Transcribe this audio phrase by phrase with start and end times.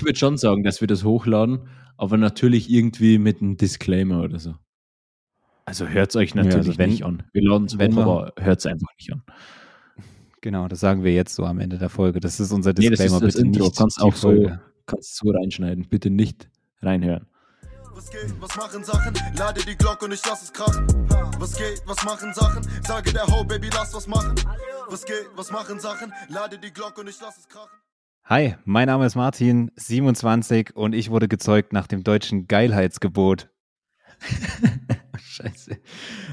[0.00, 4.38] ich würde schon sagen, dass wir das hochladen, aber natürlich irgendwie mit einem Disclaimer oder
[4.38, 4.54] so.
[5.66, 7.22] Also hört es euch natürlich ja, also wenn, nicht an.
[7.34, 9.22] Wir laden es hoch, aber hört es einfach nicht an.
[10.40, 12.18] Genau, das sagen wir jetzt so am Ende der Folge.
[12.18, 12.96] Das ist unser Disclaimer.
[12.96, 13.64] Nee, das ist das Bitte Intro.
[13.64, 14.50] Nicht kannst auch so,
[14.86, 15.86] kannst so reinschneiden.
[15.86, 16.48] Bitte nicht
[16.80, 17.26] reinhören.
[17.92, 19.12] Was geht, was machen Sachen?
[19.36, 20.86] Lade die Glocke und ich lass es krachen.
[21.38, 22.66] Was geht, was machen Sachen?
[22.86, 24.34] Sage der Ho, Baby, lass was machen.
[24.88, 26.10] Was geht, was machen Sachen?
[26.30, 27.79] Lade die Glocke und ich lass es krachen.
[28.30, 33.50] Hi, mein Name ist Martin, 27 und ich wurde gezeugt nach dem deutschen Geilheitsgebot.
[35.18, 35.76] Scheiße.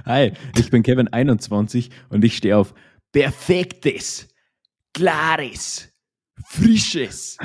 [0.05, 2.75] Hi, ich bin Kevin, 21 und ich stehe auf
[3.11, 4.27] perfektes,
[4.93, 5.91] klares,
[6.45, 7.39] frisches,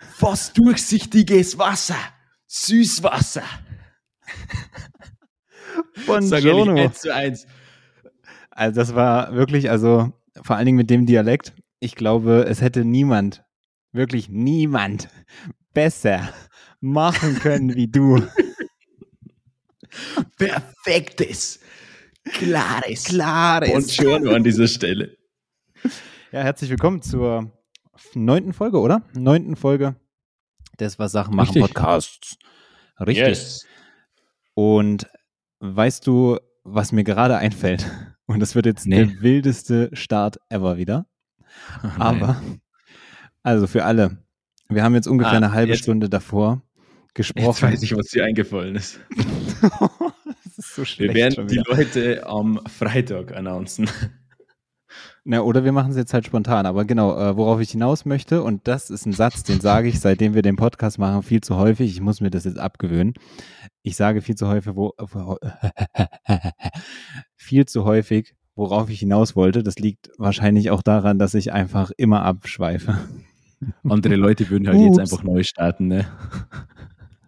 [0.00, 1.94] fast durchsichtiges Wasser.
[2.48, 3.44] Süßwasser.
[6.06, 6.82] Buongiorno.
[6.82, 7.46] 1 zu 1.
[8.50, 12.84] Also das war wirklich, also vor allen Dingen mit dem Dialekt, ich glaube, es hätte
[12.84, 13.44] niemand,
[13.94, 15.08] wirklich niemand
[15.72, 16.28] besser
[16.80, 18.20] machen können wie du.
[20.36, 21.60] Perfektes,
[22.24, 23.70] klares, klares.
[23.70, 25.16] Buongiorno an dieser Stelle.
[26.32, 27.52] Ja, herzlich willkommen zur
[28.14, 29.02] neunten Folge, oder?
[29.14, 29.94] Neunten Folge
[30.80, 31.62] des Was Sachen machen Richtig.
[31.62, 32.36] Podcasts.
[32.98, 33.28] Richtig.
[33.28, 33.66] Yes.
[34.54, 35.06] Und
[35.60, 37.88] weißt du, was mir gerade einfällt?
[38.26, 39.04] Und das wird jetzt nee.
[39.04, 41.06] der wildeste Start ever wieder.
[41.84, 42.42] Oh, Aber,
[43.44, 44.18] also für alle,
[44.68, 46.62] wir haben jetzt ungefähr ah, eine halbe jetzt, Stunde davor
[47.14, 47.46] gesprochen.
[47.46, 48.98] Jetzt weiß ich, was dir eingefallen ist.
[50.44, 51.14] das ist so schlecht.
[51.14, 53.88] Wir werden die Leute am Freitag announcen.
[55.26, 56.66] Na, oder wir machen es jetzt halt spontan.
[56.66, 59.98] Aber genau, äh, worauf ich hinaus möchte, und das ist ein Satz, den sage ich,
[60.00, 61.90] seitdem wir den Podcast machen, viel zu häufig.
[61.90, 63.14] Ich muss mir das jetzt abgewöhnen.
[63.82, 64.92] Ich sage viel zu häufig, wo,
[67.36, 69.62] viel zu häufig, worauf ich hinaus wollte.
[69.62, 72.98] Das liegt wahrscheinlich auch daran, dass ich einfach immer abschweife.
[73.88, 74.98] Andere Leute würden halt Ups.
[74.98, 76.06] jetzt einfach neu starten, ne?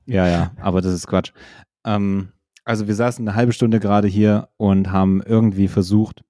[0.09, 1.33] Ja, ja, aber das ist Quatsch.
[1.85, 2.29] Ähm,
[2.65, 6.23] also wir saßen eine halbe Stunde gerade hier und haben irgendwie versucht,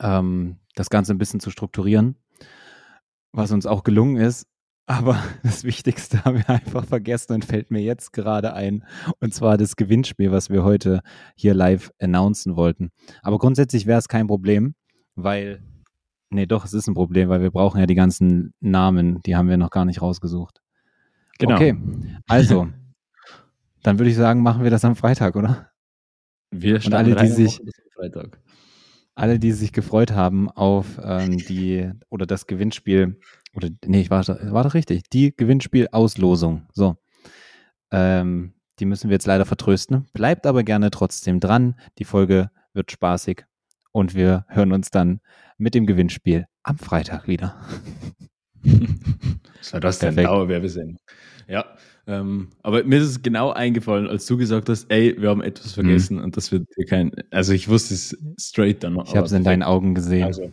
[0.00, 2.16] ähm, das Ganze ein bisschen zu strukturieren,
[3.32, 4.46] was uns auch gelungen ist.
[4.86, 8.84] Aber das Wichtigste haben wir einfach vergessen und fällt mir jetzt gerade ein.
[9.20, 11.02] Und zwar das Gewinnspiel, was wir heute
[11.36, 12.90] hier live announcen wollten.
[13.22, 14.74] Aber grundsätzlich wäre es kein Problem,
[15.14, 15.62] weil,
[16.30, 19.48] nee, doch, es ist ein Problem, weil wir brauchen ja die ganzen Namen, die haben
[19.48, 20.60] wir noch gar nicht rausgesucht.
[21.38, 21.54] Genau.
[21.54, 21.76] Okay,
[22.26, 22.68] also,
[23.82, 25.70] dann würde ich sagen, machen wir das am Freitag, oder?
[26.50, 27.60] Wir starten alle, die sich,
[27.94, 28.40] Freitag
[29.18, 33.18] alle, die sich gefreut haben auf ähm, die oder das Gewinnspiel,
[33.54, 36.68] oder nee, ich war, war doch richtig, die Gewinnspiel-Auslosung.
[36.72, 36.96] So.
[37.90, 40.06] Ähm, die müssen wir jetzt leider vertrösten.
[40.12, 41.74] Bleibt aber gerne trotzdem dran.
[41.98, 43.44] Die Folge wird spaßig
[43.92, 45.20] und wir hören uns dann
[45.56, 47.56] mit dem Gewinnspiel am Freitag wieder.
[49.58, 50.16] Was war das denn?
[50.16, 50.98] Dauerwerbesendung.
[51.48, 51.64] Ja,
[52.08, 55.74] ähm, aber mir ist es genau eingefallen, als du gesagt hast, ey, wir haben etwas
[55.74, 56.24] vergessen mhm.
[56.24, 58.98] und das wird dir kein, also ich wusste es straight dann.
[59.04, 60.24] Ich habe es in deinen Augen gesehen.
[60.24, 60.50] Also,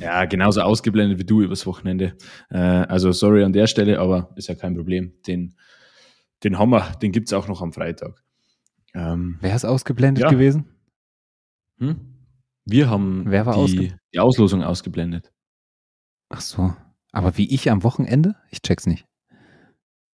[0.00, 2.14] ja, genauso ausgeblendet wie du übers Wochenende.
[2.48, 5.12] Äh, also sorry an der Stelle, aber ist ja kein Problem.
[5.26, 5.56] Den,
[6.44, 8.22] den Hammer, den gibt es auch noch am Freitag.
[8.94, 10.30] Ähm, Wer ist ausgeblendet ja.
[10.30, 10.66] gewesen?
[11.78, 12.13] Hm?
[12.64, 15.32] Wir haben Wer war die, die Auslosung ausgeblendet.
[16.30, 16.74] Ach so.
[17.12, 18.36] Aber wie ich am Wochenende?
[18.50, 19.06] Ich check's nicht.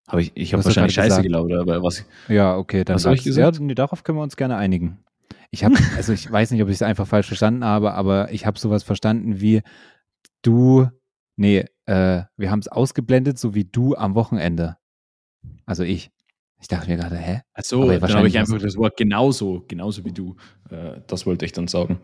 [0.07, 2.05] Habe ich, ich habe wahrscheinlich Scheiße gelaufen, aber was.
[2.27, 3.59] Ja, okay, dann was habe ich gesagt?
[3.59, 4.99] Ja, darauf können wir uns gerne einigen.
[5.51, 8.45] Ich habe, also ich weiß nicht, ob ich es einfach falsch verstanden habe, aber ich
[8.45, 9.61] habe sowas verstanden wie
[10.41, 10.89] du,
[11.37, 14.77] nee, äh, wir haben es ausgeblendet, so wie du am Wochenende.
[15.65, 16.11] Also ich.
[16.59, 17.41] Ich dachte mir gerade, hä?
[17.53, 20.35] Achso, dann habe ich einfach das Wort genauso, genauso wie du.
[20.69, 21.99] Äh, das wollte ich dann sagen.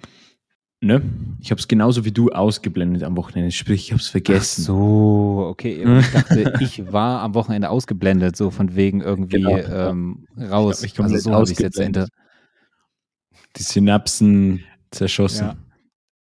[0.79, 1.01] Ne?
[1.41, 3.51] Ich habe es genauso wie du ausgeblendet am Wochenende.
[3.51, 4.61] Sprich, ich habe es vergessen.
[4.61, 5.83] Ach so, okay.
[5.99, 9.57] Ich dachte, ich war am Wochenende ausgeblendet, so von wegen irgendwie genau.
[9.57, 10.83] ähm, raus.
[10.83, 12.07] Ich, also so habe ich jetzt hinter.
[13.55, 15.47] Die Synapsen zerschossen.
[15.47, 15.55] Ja.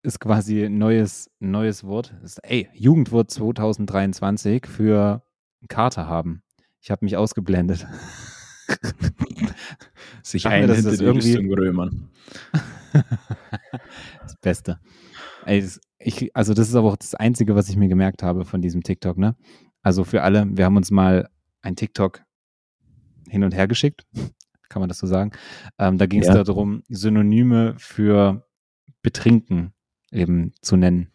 [0.02, 2.12] Ist quasi ein neues, neues Wort.
[2.24, 5.22] Ist, ey, Jugendwort 2023 für
[5.68, 6.42] Kater haben.
[6.80, 7.86] Ich habe mich ausgeblendet.
[10.22, 11.34] Sich ein hinter die irgendwie...
[11.34, 12.10] Rüstung römern.
[14.22, 14.80] das Beste.
[15.46, 18.62] Das, ich, also das ist aber auch das Einzige, was ich mir gemerkt habe von
[18.62, 19.36] diesem TikTok, ne?
[19.82, 21.28] Also für alle, wir haben uns mal
[21.62, 22.22] ein TikTok
[23.28, 24.06] hin und her geschickt,
[24.68, 25.32] kann man das so sagen.
[25.78, 26.42] Ähm, da ging es ja.
[26.42, 28.46] darum, Synonyme für
[29.02, 29.72] Betrinken
[30.10, 31.10] eben zu nennen.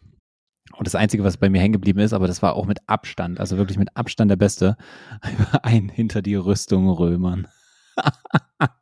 [0.78, 3.40] Und das Einzige, was bei mir hängen geblieben ist, aber das war auch mit Abstand,
[3.40, 4.76] also wirklich mit Abstand der Beste,
[5.62, 7.48] ein hinter die Rüstung Römern.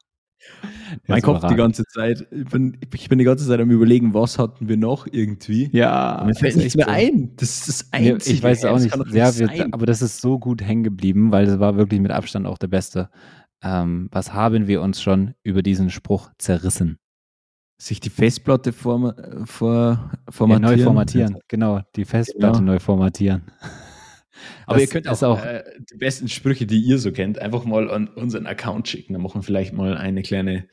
[1.07, 1.51] mein Kopf überragend.
[1.51, 4.77] die ganze Zeit, ich bin, ich bin die ganze Zeit am überlegen, was hatten wir
[4.77, 5.71] noch irgendwie.
[5.73, 6.23] Ja.
[6.27, 7.35] mir fällt nichts mehr ein.
[7.37, 8.37] Das ist das Einzige.
[8.37, 11.59] Ich weiß auch nicht, ja, wir, aber das ist so gut hängen geblieben, weil es
[11.59, 13.11] war wirklich mit Abstand auch der beste.
[13.63, 16.99] Ähm, was haben wir uns schon über diesen Spruch zerrissen?
[17.77, 19.13] Sich die Festplatte form,
[19.45, 20.71] vor, formatieren.
[20.71, 21.81] Ja, neu formatieren, genau.
[21.97, 22.73] Die Festplatte genau.
[22.73, 23.43] neu formatieren.
[24.67, 27.65] Aber das ihr könnt auch, auch äh, die besten Sprüche, die ihr so kennt, einfach
[27.65, 29.13] mal an unseren Account schicken.
[29.13, 30.67] Da machen wir vielleicht mal eine kleine.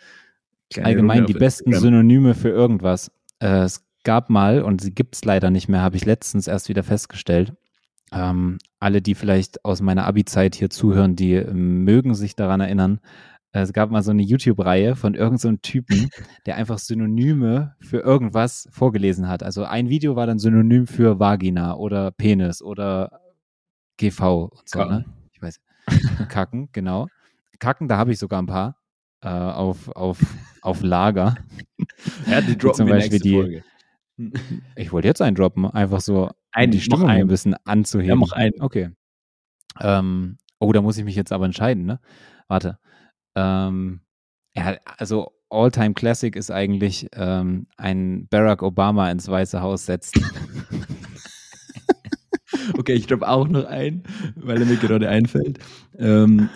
[0.69, 3.11] kleine Allgemein die besten Synonyme für irgendwas.
[3.39, 6.69] Äh, es gab mal, und sie gibt es leider nicht mehr, habe ich letztens erst
[6.69, 7.53] wieder festgestellt.
[8.13, 12.99] Ähm, alle, die vielleicht aus meiner Abi-Zeit hier zuhören, die äh, mögen sich daran erinnern.
[13.53, 16.09] Es gab mal so eine YouTube-Reihe von irgendeinem so Typen,
[16.45, 19.43] der einfach Synonyme für irgendwas vorgelesen hat.
[19.43, 23.19] Also ein Video war dann Synonym für Vagina oder Penis oder
[23.97, 25.05] GV und so, ne?
[25.33, 25.59] Ich weiß.
[26.29, 27.07] Kacken, genau.
[27.59, 28.77] Kacken, da habe ich sogar ein paar
[29.21, 30.19] äh, auf, auf,
[30.61, 31.35] auf Lager.
[32.27, 33.33] Ja, die droppen zum Beispiel die.
[33.33, 33.63] Folge.
[34.75, 38.09] Ich wollte jetzt einen droppen, einfach so ein, die Stimmung ein bisschen anzuheben.
[38.09, 38.53] Ja, mach einen.
[38.59, 38.91] Okay.
[39.79, 41.99] Ähm, oh, da muss ich mich jetzt aber entscheiden, ne?
[42.47, 42.77] Warte.
[43.35, 44.01] Ähm,
[44.55, 50.19] ja, also All-Time Classic ist eigentlich ähm, ein Barack Obama ins Weiße Haus setzt.
[52.77, 54.03] Okay, ich glaube auch noch ein,
[54.35, 55.59] weil er mir gerade einfällt.
[55.97, 56.49] Ähm,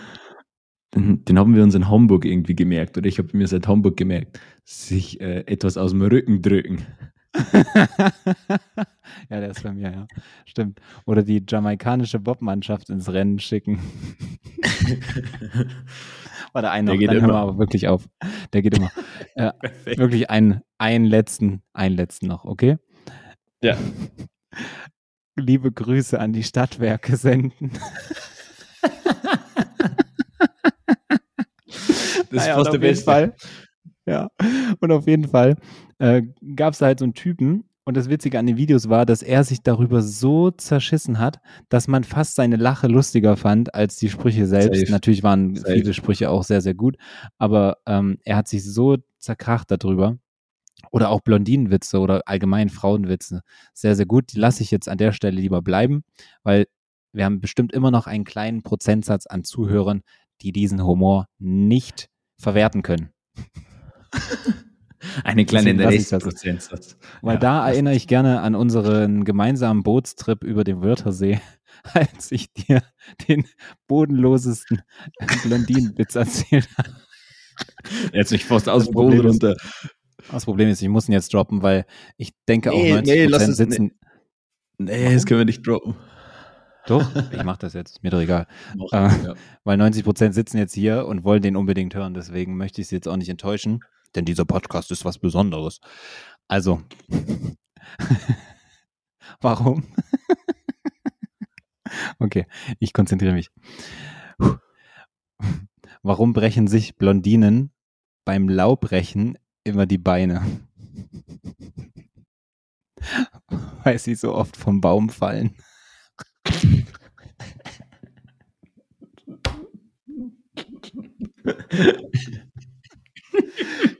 [0.94, 3.98] den, den, haben wir uns in Hamburg irgendwie gemerkt, oder ich habe mir seit Hamburg
[3.98, 6.86] gemerkt, sich äh, etwas aus dem Rücken drücken.
[9.30, 10.08] ja, der ist bei mir, ja.
[10.46, 10.80] Stimmt.
[11.06, 13.80] Oder die jamaikanische Bobmannschaft ins Rennen schicken.
[16.54, 18.08] War der eine noch, der dann hören wir aber wirklich auf.
[18.54, 18.92] Der geht immer.
[19.38, 19.52] Äh,
[19.98, 22.78] wirklich einen, einen letzten, einen letzten noch, okay?
[23.62, 23.76] Ja
[25.36, 27.72] liebe Grüße an die Stadtwerke senden.
[32.30, 33.06] das naja, ist fast der beste.
[33.06, 33.36] Fall.
[34.06, 34.30] Ja,
[34.80, 35.56] und auf jeden Fall
[35.98, 36.22] äh,
[36.56, 37.70] gab es da halt so einen Typen.
[37.88, 41.40] Und das Witzige an den Videos war, dass er sich darüber so zerschissen hat,
[41.70, 44.80] dass man fast seine Lache lustiger fand als die Sprüche selbst.
[44.80, 44.92] Safe.
[44.92, 45.74] Natürlich waren Safe.
[45.74, 46.98] viele Sprüche auch sehr, sehr gut,
[47.38, 50.18] aber ähm, er hat sich so zerkracht darüber,
[50.92, 53.42] oder auch Blondinenwitze oder allgemein Frauenwitze.
[53.74, 54.34] Sehr, sehr gut.
[54.34, 56.04] Die lasse ich jetzt an der Stelle lieber bleiben,
[56.44, 56.68] weil
[57.14, 60.02] wir haben bestimmt immer noch einen kleinen Prozentsatz an Zuhörern,
[60.42, 63.12] die diesen Humor nicht verwerten können.
[65.24, 66.98] Eine kleine Prozentsatz.
[67.22, 71.40] Weil ja, da erinnere ich gerne an unseren gemeinsamen Bootstrip über den Wörthersee,
[71.94, 72.82] als ich dir
[73.28, 73.46] den
[73.88, 74.82] bodenlosesten
[75.44, 76.90] Blondinenwitz erzählt habe.
[78.12, 79.56] Jetzt nicht fast aus dem Boden runter.
[80.32, 81.86] Das Problem ist, ich muss ihn jetzt droppen, weil
[82.18, 83.92] ich denke nee, auch 90% nee, lass es, sitzen.
[84.78, 85.96] Nee, nee das können wir nicht droppen.
[86.88, 88.48] Doch, ich mache das jetzt, mir doch egal.
[88.92, 89.34] Äh, ja.
[89.64, 93.08] Weil 90% sitzen jetzt hier und wollen den unbedingt hören, deswegen möchte ich sie jetzt
[93.08, 93.82] auch nicht enttäuschen,
[94.16, 95.80] denn dieser Podcast ist was Besonderes.
[96.48, 96.82] Also,
[99.42, 99.84] warum?
[102.20, 102.46] okay,
[102.80, 103.50] ich konzentriere mich.
[106.04, 107.72] Warum brechen sich Blondinen
[108.26, 110.46] beim Laubrechen immer die Beine.
[113.84, 115.56] Weil sie so oft vom Baum fallen.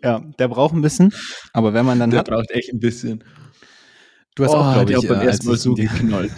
[0.06, 1.12] Ja, der braucht ein bisschen,
[1.52, 2.28] aber wenn man dann der hat.
[2.28, 3.24] braucht echt ein bisschen.
[4.36, 6.32] Du hast oh, auch, glaube ich, beim äh, ersten Mal so geknallt.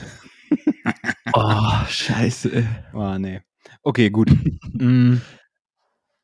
[1.33, 2.63] oh, scheiße.
[2.93, 3.41] Oh, nee.
[3.83, 4.31] Okay, gut.
[4.79, 5.21] Mm.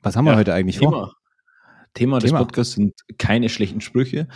[0.03, 0.91] Was haben ja, wir heute eigentlich vor?
[0.91, 1.11] Thema.
[1.95, 4.27] Thema, des Podcasts sind keine schlechten Sprüche,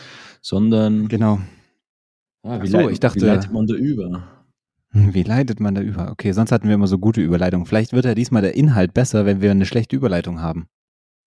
[0.41, 1.07] sondern.
[1.07, 1.39] Genau.
[2.41, 4.23] Ah, wie, so, leitet, ich dachte, wie leitet man da über?
[4.91, 6.09] Hm, wie leitet man da über?
[6.11, 7.67] Okay, sonst hatten wir immer so gute Überleitungen.
[7.67, 10.67] Vielleicht wird ja diesmal der Inhalt besser, wenn wir eine schlechte Überleitung haben.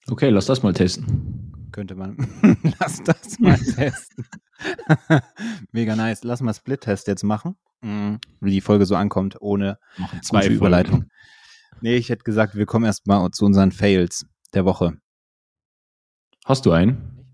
[0.08, 1.39] Okay, lass das mal testen.
[1.72, 2.16] Könnte man.
[2.80, 4.26] lass das mal testen.
[5.72, 6.24] Mega nice.
[6.24, 7.56] Lass mal Split-Test jetzt machen.
[7.82, 9.78] Hm, wie die Folge so ankommt, ohne
[10.22, 11.06] zwei Überleitung.
[11.80, 14.98] Nee, ich hätte gesagt, wir kommen erstmal zu unseren Fails der Woche.
[16.44, 17.26] Hast du einen?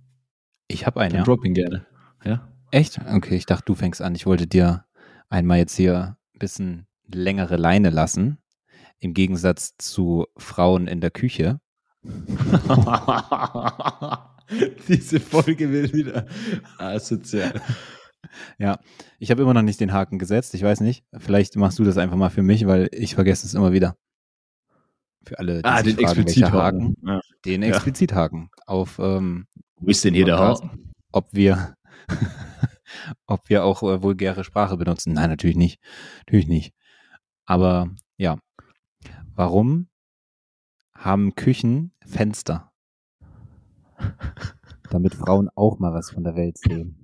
[0.69, 1.25] Ich habe einen, Dann ja.
[1.25, 1.87] Drop ihn gerne.
[2.25, 2.49] Ja.
[2.71, 3.01] Echt?
[3.07, 4.15] Okay, ich dachte, du fängst an.
[4.15, 4.85] Ich wollte dir
[5.29, 8.39] einmal jetzt hier ein bisschen längere Leine lassen.
[8.99, 11.61] Im Gegensatz zu Frauen in der Küche.
[14.89, 16.27] Diese Folge will wieder
[16.79, 17.61] asozial.
[18.59, 18.79] Ja,
[19.19, 20.55] ich habe immer noch nicht den Haken gesetzt.
[20.55, 21.05] Ich weiß nicht.
[21.17, 23.97] Vielleicht machst du das einfach mal für mich, weil ich vergesse es immer wieder.
[25.25, 26.97] Für alle, die ah, den fragen, welcher Haken.
[27.05, 27.21] Ja.
[27.45, 29.47] Den Explizithaken auf ähm,
[29.77, 30.93] Wo ist denn hier der Haken?
[31.13, 31.75] Ob wir
[33.27, 35.13] ob wir auch äh, vulgäre Sprache benutzen.
[35.13, 35.81] Nein, natürlich nicht.
[36.21, 36.75] Natürlich nicht.
[37.45, 38.39] Aber ja.
[39.35, 39.89] Warum
[40.95, 42.73] haben Küchen Fenster?
[44.91, 46.97] damit Frauen auch mal was von der Welt sehen.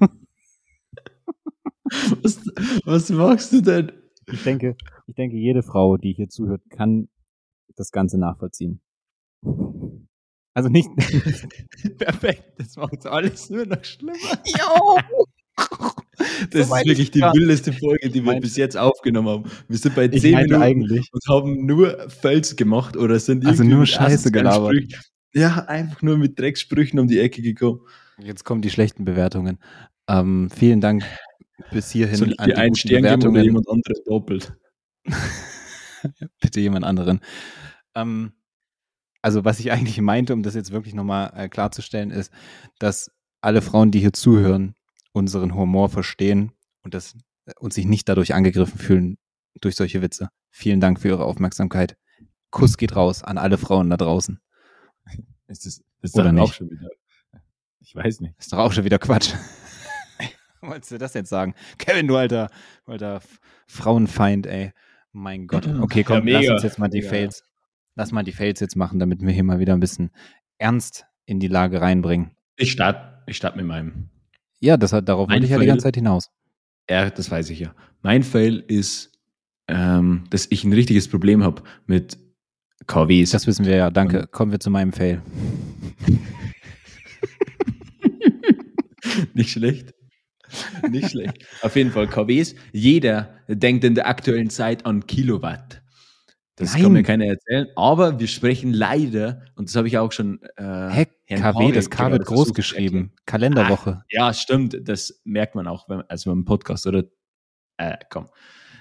[2.22, 2.44] was,
[2.84, 3.92] was machst du denn?
[4.30, 7.08] Ich denke, ich denke, jede Frau, die hier zuhört, kann
[7.76, 8.80] das Ganze nachvollziehen.
[10.54, 10.88] Also nicht.
[11.98, 14.18] Perfekt, das macht alles nur noch schlimmer.
[14.46, 14.98] Jo!
[16.50, 19.44] Das so ist wirklich die wildeste Folge, die wir bis jetzt aufgenommen haben.
[19.68, 21.08] Wir sind bei 10 Minuten eigentlich.
[21.12, 24.76] und haben nur Fels gemacht oder sind also nur Scheiße gelabert.
[25.34, 27.80] Ja, einfach nur mit Drecksprüchen um die Ecke gekommen.
[28.18, 29.58] Jetzt kommen die schlechten Bewertungen.
[30.08, 31.04] Ähm, vielen Dank
[31.70, 33.34] bis hierhin Soll ich an die einen Stern Bewertungen.
[33.34, 34.56] Geben oder jemand anderes doppelt?
[36.40, 37.20] Bitte jemand anderen.
[37.94, 38.32] Ähm,
[39.22, 42.32] also was ich eigentlich meinte, um das jetzt wirklich nochmal äh, klarzustellen, ist,
[42.78, 44.74] dass alle Frauen, die hier zuhören,
[45.16, 49.18] unseren Humor verstehen und, das, äh, und sich nicht dadurch angegriffen fühlen
[49.60, 50.28] durch solche Witze.
[50.50, 51.96] Vielen Dank für Ihre Aufmerksamkeit.
[52.50, 54.38] Kuss geht raus an alle Frauen da draußen.
[55.48, 56.42] Ist das, ist Oder nicht?
[56.42, 56.88] auch schon wieder?
[57.78, 58.34] Ich weiß nicht.
[58.36, 59.32] Ist doch auch schon wieder Quatsch.
[60.60, 61.54] Wolltest du das jetzt sagen?
[61.78, 62.50] Kevin, du alter,
[62.84, 63.22] alter
[63.68, 64.72] Frauenfeind, ey.
[65.12, 65.66] Mein Gott.
[65.80, 67.10] Okay, komm, ja, lass uns jetzt mal die mega.
[67.10, 67.44] Fails.
[67.94, 70.10] Lass mal die Fails jetzt machen, damit wir hier mal wieder ein bisschen
[70.58, 72.32] ernst in die Lage reinbringen.
[72.56, 74.10] Ich starte ich start mit meinem.
[74.60, 76.30] Ja, das hat, darauf wollte ich ja die ganze Zeit hinaus.
[76.88, 77.74] Ja, das weiß ich ja.
[78.02, 79.12] Mein Fail ist,
[79.68, 82.18] ähm, dass ich ein richtiges Problem habe mit
[82.86, 83.30] KWs.
[83.30, 84.20] Das wissen wir ja, danke.
[84.20, 85.20] Und Kommen wir zu meinem Fail.
[89.34, 89.94] Nicht schlecht.
[90.90, 91.44] Nicht schlecht.
[91.62, 92.54] Auf jeden Fall KWs.
[92.72, 95.82] Jeder denkt in der aktuellen Zeit an Kilowatt.
[96.56, 96.82] Das Nein.
[96.82, 97.68] kann mir keiner erzählen.
[97.76, 100.40] Aber wir sprechen leider, und das habe ich auch schon.
[100.56, 101.06] Äh, Hä?
[101.28, 103.12] KW, das K wird groß geschrieben.
[103.26, 103.98] Kalenderwoche.
[104.00, 104.76] Ach, ja, stimmt.
[104.88, 107.04] Das merkt man auch, wenn, also beim Podcast, oder?
[107.76, 108.28] Äh, komm.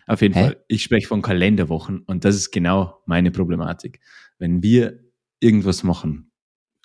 [0.07, 0.41] Auf jeden Hä?
[0.41, 0.63] Fall.
[0.67, 3.99] Ich spreche von Kalenderwochen und das ist genau meine Problematik.
[4.37, 4.99] Wenn wir
[5.39, 6.31] irgendwas machen,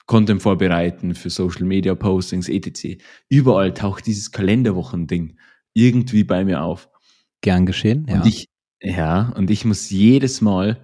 [0.07, 3.01] Content vorbereiten für Social Media Postings, etc.
[3.29, 5.39] Überall taucht dieses Kalenderwochen-Ding
[5.73, 6.89] irgendwie bei mir auf.
[7.43, 8.17] Gern geschehen, ja.
[8.17, 8.49] Und ich,
[8.81, 10.79] ja, und ich muss jedes Mal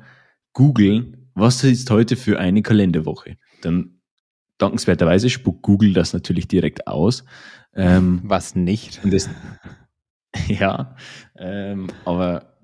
[0.52, 3.36] googeln, was ist heute für eine Kalenderwoche.
[3.62, 4.00] Dann
[4.58, 7.24] dankenswerterweise spuckt Google das natürlich direkt aus.
[7.74, 9.00] Ähm, was nicht?
[9.04, 9.28] Das,
[10.48, 10.96] ja,
[11.38, 12.56] ähm, aber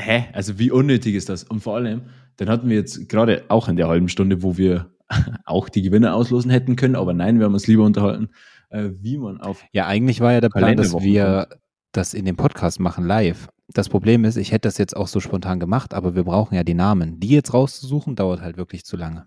[0.00, 1.44] hä, also wie unnötig ist das?
[1.44, 2.02] Und vor allem,
[2.36, 4.90] dann hatten wir jetzt gerade auch in der halben Stunde, wo wir
[5.44, 8.30] auch die Gewinner auslosen hätten können, aber nein, wir haben uns lieber unterhalten,
[8.70, 9.64] äh, wie man auf.
[9.72, 11.48] Ja, eigentlich war ja der Plan, dass wir
[11.92, 13.48] das in dem Podcast machen live.
[13.68, 16.64] Das Problem ist, ich hätte das jetzt auch so spontan gemacht, aber wir brauchen ja
[16.64, 17.18] die Namen.
[17.18, 19.26] Die jetzt rauszusuchen, dauert halt wirklich zu lange.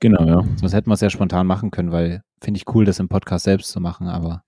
[0.00, 0.44] Genau, ja.
[0.56, 3.44] Sonst hätten wir es ja spontan machen können, weil finde ich cool, das im Podcast
[3.44, 4.42] selbst zu machen, aber.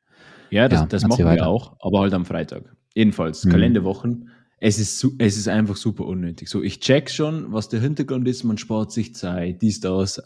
[0.50, 2.75] Ja, das, ja, das machen wir auch, aber halt am Freitag.
[2.95, 3.50] Jedenfalls, mhm.
[3.50, 4.30] Kalenderwochen
[4.61, 6.49] es ist, es ist einfach super unnötig.
[6.49, 10.21] So, ich check schon, was der Hintergrund ist, man spart sich Zeit, dies, das.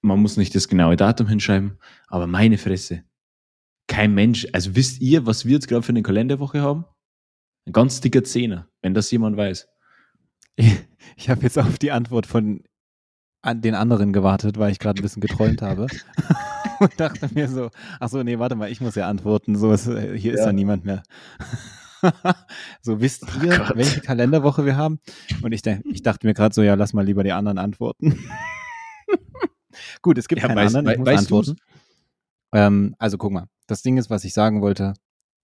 [0.00, 1.78] Man muss nicht das genaue Datum hinschreiben,
[2.08, 3.04] aber meine Fresse.
[3.86, 6.84] Kein Mensch, also wisst ihr, was wir jetzt gerade für eine Kalenderwoche haben?
[7.66, 9.68] Ein ganz dicker Zehner, wenn das jemand weiß.
[10.56, 10.76] Ich,
[11.16, 12.62] ich habe jetzt auf die Antwort von
[13.42, 15.86] an den anderen gewartet, weil ich gerade ein bisschen geträumt habe.
[16.80, 19.56] Und dachte mir so, ach so, nee, warte mal, ich muss ja antworten.
[19.56, 21.02] So ist, hier ist ja niemand mehr.
[22.82, 24.98] so, wisst oh ihr, oh welche Kalenderwoche wir haben?
[25.42, 28.18] Und ich, ich dachte mir gerade so, ja, lass mal lieber die anderen antworten.
[30.02, 31.56] Gut, es gibt ja, keine weiß, anderen, ich muss antworten.
[32.52, 34.94] Ähm, also guck mal, das Ding ist, was ich sagen wollte,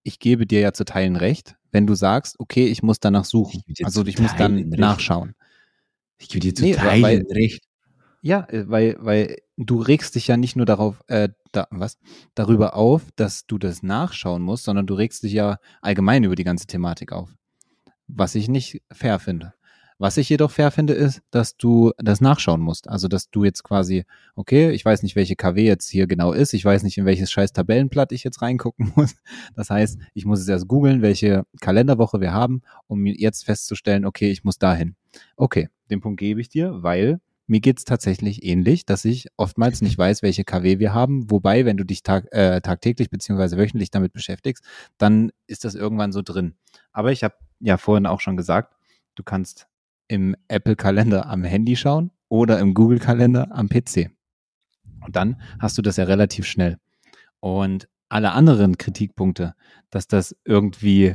[0.02, 3.62] ich gebe dir ja zu Teilen recht, wenn du sagst, okay, ich muss danach suchen.
[3.82, 4.78] Also ich muss dann recht.
[4.78, 5.34] nachschauen.
[6.18, 7.64] Ich gebe dir zu nee, Teilen weil, recht.
[8.22, 11.98] Ja, äh, weil, weil du regst dich ja nicht nur darauf, äh, da, was,
[12.34, 16.44] darüber auf, dass du das nachschauen musst, sondern du regst dich ja allgemein über die
[16.44, 17.34] ganze Thematik auf.
[18.06, 19.54] Was ich nicht fair finde.
[20.00, 22.88] Was ich jedoch fair finde, ist, dass du das nachschauen musst.
[22.88, 26.54] Also, dass du jetzt quasi, okay, ich weiß nicht, welche KW jetzt hier genau ist.
[26.54, 29.14] Ich weiß nicht, in welches scheiß Tabellenblatt ich jetzt reingucken muss.
[29.54, 34.30] Das heißt, ich muss es erst googeln, welche Kalenderwoche wir haben, um jetzt festzustellen, okay,
[34.30, 34.96] ich muss dahin.
[35.36, 39.82] Okay, den Punkt gebe ich dir, weil mir geht es tatsächlich ähnlich, dass ich oftmals
[39.82, 41.30] nicht weiß, welche KW wir haben.
[41.30, 44.64] Wobei, wenn du dich tag, äh, tagtäglich beziehungsweise wöchentlich damit beschäftigst,
[44.96, 46.54] dann ist das irgendwann so drin.
[46.90, 48.76] Aber ich habe ja vorhin auch schon gesagt,
[49.14, 49.66] du kannst
[50.10, 54.10] im Apple-Kalender am Handy schauen oder im Google-Kalender am PC.
[55.06, 56.78] Und dann hast du das ja relativ schnell.
[57.38, 59.54] Und alle anderen Kritikpunkte,
[59.90, 61.14] dass das irgendwie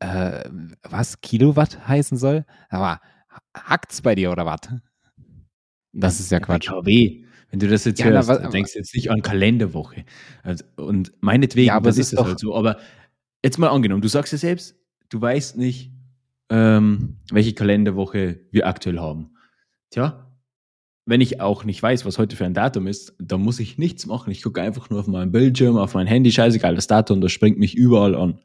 [0.00, 0.50] äh,
[0.82, 3.00] was Kilowatt heißen soll, aber
[3.54, 4.60] hackt's bei dir oder was?
[5.92, 6.68] Das ist ja Quatsch.
[6.68, 7.24] KW.
[7.50, 10.04] Wenn du das jetzt ja, hörst, na, denkst du jetzt nicht an Kalenderwoche.
[10.42, 12.56] Also, und meinetwegen, ja, aber das ist, das halt so.
[12.56, 12.78] Aber
[13.44, 14.76] jetzt mal angenommen, du sagst ja selbst,
[15.08, 15.92] du weißt nicht,
[16.50, 19.30] ähm, welche Kalenderwoche wir aktuell haben.
[19.90, 20.26] Tja,
[21.06, 24.06] wenn ich auch nicht weiß, was heute für ein Datum ist, dann muss ich nichts
[24.06, 24.32] machen.
[24.32, 27.58] Ich gucke einfach nur auf meinen Bildschirm, auf mein Handy, scheißegal, das Datum, das springt
[27.58, 28.40] mich überall an.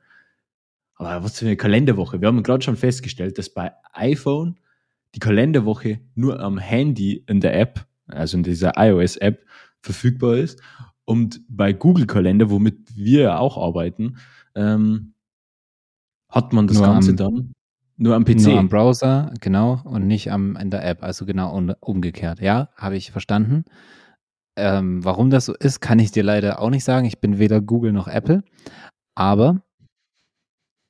[0.95, 2.21] Aber was für eine Kalenderwoche.
[2.21, 4.59] Wir haben gerade schon festgestellt, dass bei iPhone
[5.15, 9.43] die Kalenderwoche nur am Handy in der App, also in dieser iOS-App,
[9.81, 10.61] verfügbar ist.
[11.03, 14.17] Und bei Google Kalender, womit wir ja auch arbeiten,
[14.53, 15.15] ähm,
[16.29, 17.53] hat man das nur Ganze am, dann
[18.01, 18.47] nur am PC.
[18.47, 22.41] Nur am Browser, genau, und nicht am, in der App, also genau umgekehrt.
[22.41, 23.63] Ja, habe ich verstanden.
[24.57, 27.05] Ähm, warum das so ist, kann ich dir leider auch nicht sagen.
[27.05, 28.43] Ich bin weder Google noch Apple.
[29.13, 29.61] Aber,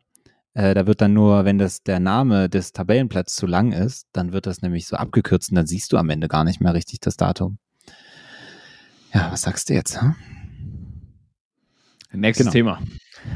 [0.55, 4.33] äh, da wird dann nur, wenn das der Name des Tabellenblatts zu lang ist, dann
[4.33, 6.99] wird das nämlich so abgekürzt und dann siehst du am Ende gar nicht mehr richtig
[6.99, 7.59] das Datum.
[9.15, 10.01] Ja, was sagst du jetzt?
[10.01, 10.17] Hm?
[12.13, 12.53] Nächstes genau.
[12.53, 12.83] Thema.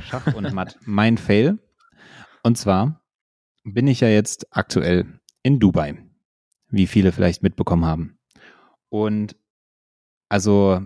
[0.02, 0.76] Schach und Matt.
[0.84, 1.58] mein Fail.
[2.42, 3.03] Und zwar
[3.64, 5.06] bin ich ja jetzt aktuell
[5.42, 5.96] in Dubai,
[6.68, 8.18] wie viele vielleicht mitbekommen haben.
[8.90, 9.36] Und
[10.28, 10.82] also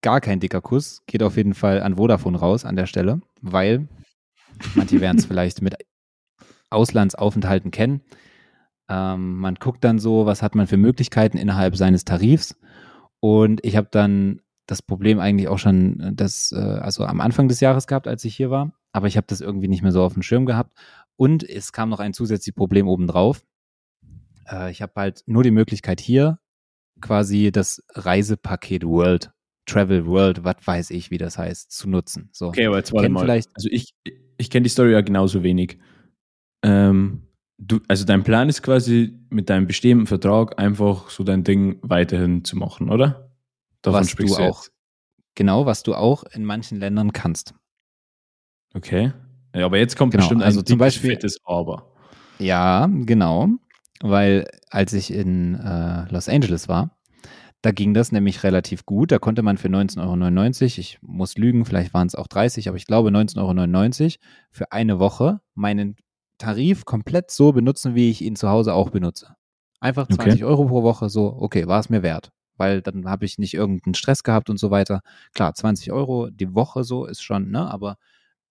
[0.00, 3.88] gar kein dicker Kuss geht auf jeden Fall an Vodafone raus an der Stelle, weil
[4.74, 5.76] manche werden es vielleicht mit
[6.70, 8.02] Auslandsaufenthalten kennen.
[8.88, 12.56] Ähm, man guckt dann so, was hat man für Möglichkeiten innerhalb seines Tarifs.
[13.20, 17.60] Und ich habe dann das Problem eigentlich auch schon, das, äh, also am Anfang des
[17.60, 20.14] Jahres gehabt, als ich hier war, aber ich habe das irgendwie nicht mehr so auf
[20.14, 20.72] dem Schirm gehabt
[21.16, 23.44] und es kam noch ein zusätzliches Problem obendrauf.
[24.48, 26.38] Äh, ich habe halt nur die Möglichkeit hier
[27.00, 29.32] quasi das Reisepaket World,
[29.66, 32.28] Travel World, was weiß ich, wie das heißt, zu nutzen.
[32.32, 32.48] So.
[32.48, 33.22] Okay, aber jetzt warte mal.
[33.22, 33.94] Vielleicht also ich,
[34.38, 35.78] ich kenne die Story ja genauso wenig.
[36.62, 37.26] Ähm,
[37.58, 42.44] du, also dein Plan ist quasi mit deinem bestehenden Vertrag einfach so dein Ding weiterhin
[42.44, 43.32] zu machen, oder?
[43.82, 44.62] Davon was du auch.
[44.62, 44.72] Jetzt.
[45.34, 47.54] Genau, was du auch in manchen Ländern kannst.
[48.74, 49.12] Okay.
[49.54, 51.92] Ja, aber jetzt kommt genau, bestimmt also ein zum Beispiel fettes Aber.
[52.38, 53.48] Ja, genau.
[54.00, 56.90] Weil als ich in äh, Los Angeles war,
[57.62, 59.10] da ging das nämlich relativ gut.
[59.10, 62.76] Da konnte man für 19,99 Euro, ich muss lügen, vielleicht waren es auch 30, aber
[62.76, 64.10] ich glaube 19,99 Euro
[64.50, 65.96] für eine Woche meinen
[66.36, 69.36] Tarif komplett so benutzen, wie ich ihn zu Hause auch benutze.
[69.80, 70.44] Einfach 20 okay.
[70.44, 72.32] Euro pro Woche, so, okay, war es mir wert.
[72.56, 75.00] Weil dann habe ich nicht irgendeinen Stress gehabt und so weiter.
[75.34, 77.96] Klar, 20 Euro die Woche so ist schon, ne, aber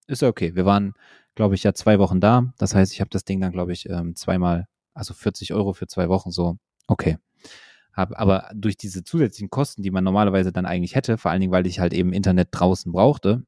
[0.07, 0.55] ist ja okay.
[0.55, 0.93] Wir waren,
[1.35, 2.53] glaube ich, ja zwei Wochen da.
[2.57, 5.87] Das heißt, ich habe das Ding dann, glaube ich, ähm, zweimal, also 40 Euro für
[5.87, 6.57] zwei Wochen so.
[6.87, 7.17] Okay.
[7.93, 11.53] Hab, aber durch diese zusätzlichen Kosten, die man normalerweise dann eigentlich hätte, vor allen Dingen,
[11.53, 13.43] weil ich halt eben Internet draußen brauchte,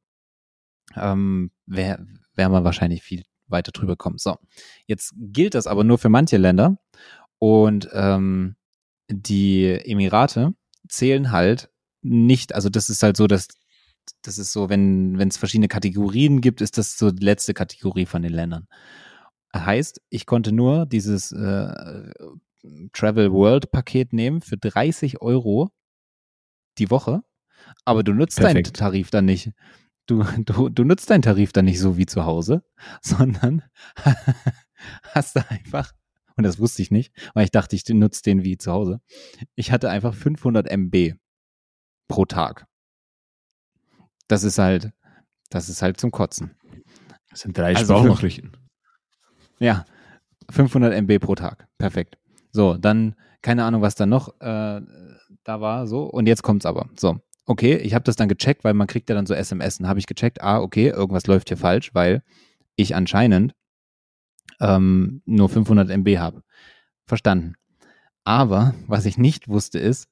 [0.96, 4.18] ähm, wäre wär man wahrscheinlich viel weiter drüber kommen.
[4.18, 4.38] So,
[4.86, 6.78] jetzt gilt das aber nur für manche Länder
[7.40, 8.56] und ähm,
[9.10, 10.54] die Emirate
[10.88, 11.70] zählen halt
[12.02, 13.48] nicht, also das ist halt so, dass
[14.22, 18.22] das ist so, wenn es verschiedene Kategorien gibt, ist das so die letzte Kategorie von
[18.22, 18.68] den Ländern.
[19.56, 22.12] Heißt, ich konnte nur dieses äh,
[22.94, 25.70] Travel World Paket nehmen für 30 Euro
[26.78, 27.24] die Woche,
[27.86, 28.68] aber du nutzt Perfekt.
[28.68, 29.52] deinen Tarif dann nicht.
[30.08, 32.64] Du, du, du nutzt deinen Tarif dann nicht so wie zu Hause,
[33.02, 33.64] sondern
[35.14, 35.94] hast du einfach,
[36.36, 39.00] und das wusste ich nicht, weil ich dachte, ich nutze den wie zu Hause.
[39.56, 41.14] Ich hatte einfach 500 MB
[42.08, 42.68] pro Tag
[44.28, 44.92] das ist halt,
[45.50, 46.56] das ist halt zum Kotzen.
[47.30, 48.56] Das sind drei also Sprachnachrichten.
[49.60, 49.86] Ja,
[50.52, 51.68] 500 MB pro Tag.
[51.78, 52.18] Perfekt.
[52.52, 54.82] So, dann, keine Ahnung, was da noch äh,
[55.44, 56.04] da war, so.
[56.04, 56.90] Und jetzt kommt's aber.
[56.98, 59.78] So, okay, ich habe das dann gecheckt, weil man kriegt ja dann so SMS.
[59.78, 62.24] Dann habe ich gecheckt, ah, okay, irgendwas läuft hier falsch, weil
[62.76, 63.54] ich anscheinend
[64.60, 66.44] ähm, nur 500 MB habe.
[67.06, 67.56] Verstanden.
[68.24, 70.08] Aber was ich nicht wusste ist,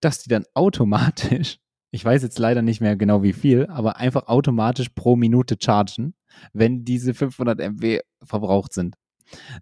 [0.00, 1.58] dass die dann automatisch
[1.92, 6.14] ich weiß jetzt leider nicht mehr genau wie viel, aber einfach automatisch pro Minute chargen,
[6.54, 8.96] wenn diese 500 MB verbraucht sind.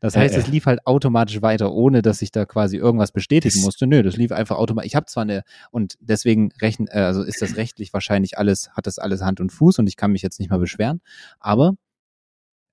[0.00, 3.60] Das heißt, äh, es lief halt automatisch weiter, ohne dass ich da quasi irgendwas bestätigen
[3.62, 3.86] musste.
[3.86, 4.88] Nö, das lief einfach automatisch.
[4.88, 8.86] Ich habe zwar eine, und deswegen rechnen, äh, also ist das rechtlich wahrscheinlich alles, hat
[8.86, 11.00] das alles Hand und Fuß und ich kann mich jetzt nicht mal beschweren,
[11.40, 11.74] aber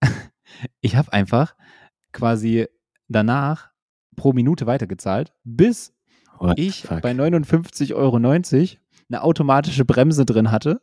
[0.82, 1.56] ich habe einfach
[2.12, 2.68] quasi
[3.08, 3.72] danach
[4.16, 5.94] pro Minute weitergezahlt, bis
[6.40, 8.18] What ich bei 59,90 Euro
[9.10, 10.82] eine automatische Bremse drin hatte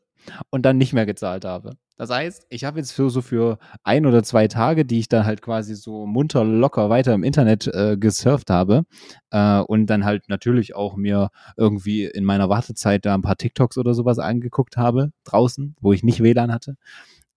[0.51, 1.77] und dann nicht mehr gezahlt habe.
[1.97, 5.25] Das heißt, ich habe jetzt für so für ein oder zwei Tage, die ich dann
[5.25, 8.85] halt quasi so munter locker weiter im Internet äh, gesurft habe
[9.31, 13.79] äh, und dann halt natürlich auch mir irgendwie in meiner Wartezeit da ein paar TikToks
[13.79, 16.77] oder sowas angeguckt habe draußen, wo ich nicht WLAN hatte,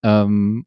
[0.02, 0.65] ähm,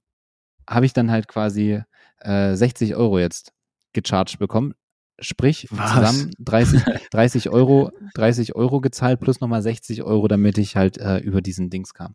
[0.68, 1.82] habe ich dann halt quasi
[2.20, 3.52] äh, 60 Euro jetzt
[3.92, 4.74] gecharged bekommen.
[5.20, 5.92] Sprich, Was?
[5.92, 11.18] zusammen 30, 30 Euro, 30 Euro gezahlt plus nochmal 60 Euro, damit ich halt äh,
[11.18, 12.14] über diesen Dings kam.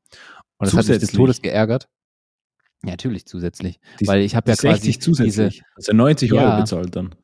[0.58, 1.88] Und das hat mich des Todes geärgert.
[2.84, 3.80] Ja, natürlich zusätzlich.
[4.00, 5.54] Die, weil ich habe ja quasi 60 zusätzlich.
[5.54, 7.16] Diese, also 90 Euro ja, bezahlt dann.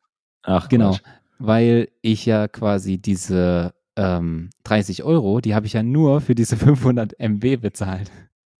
[0.42, 0.92] Ach, genau.
[0.92, 1.02] Quatsch.
[1.38, 6.56] Weil ich ja quasi diese ähm, 30 Euro, die habe ich ja nur für diese
[6.56, 8.10] 500 MB bezahlt.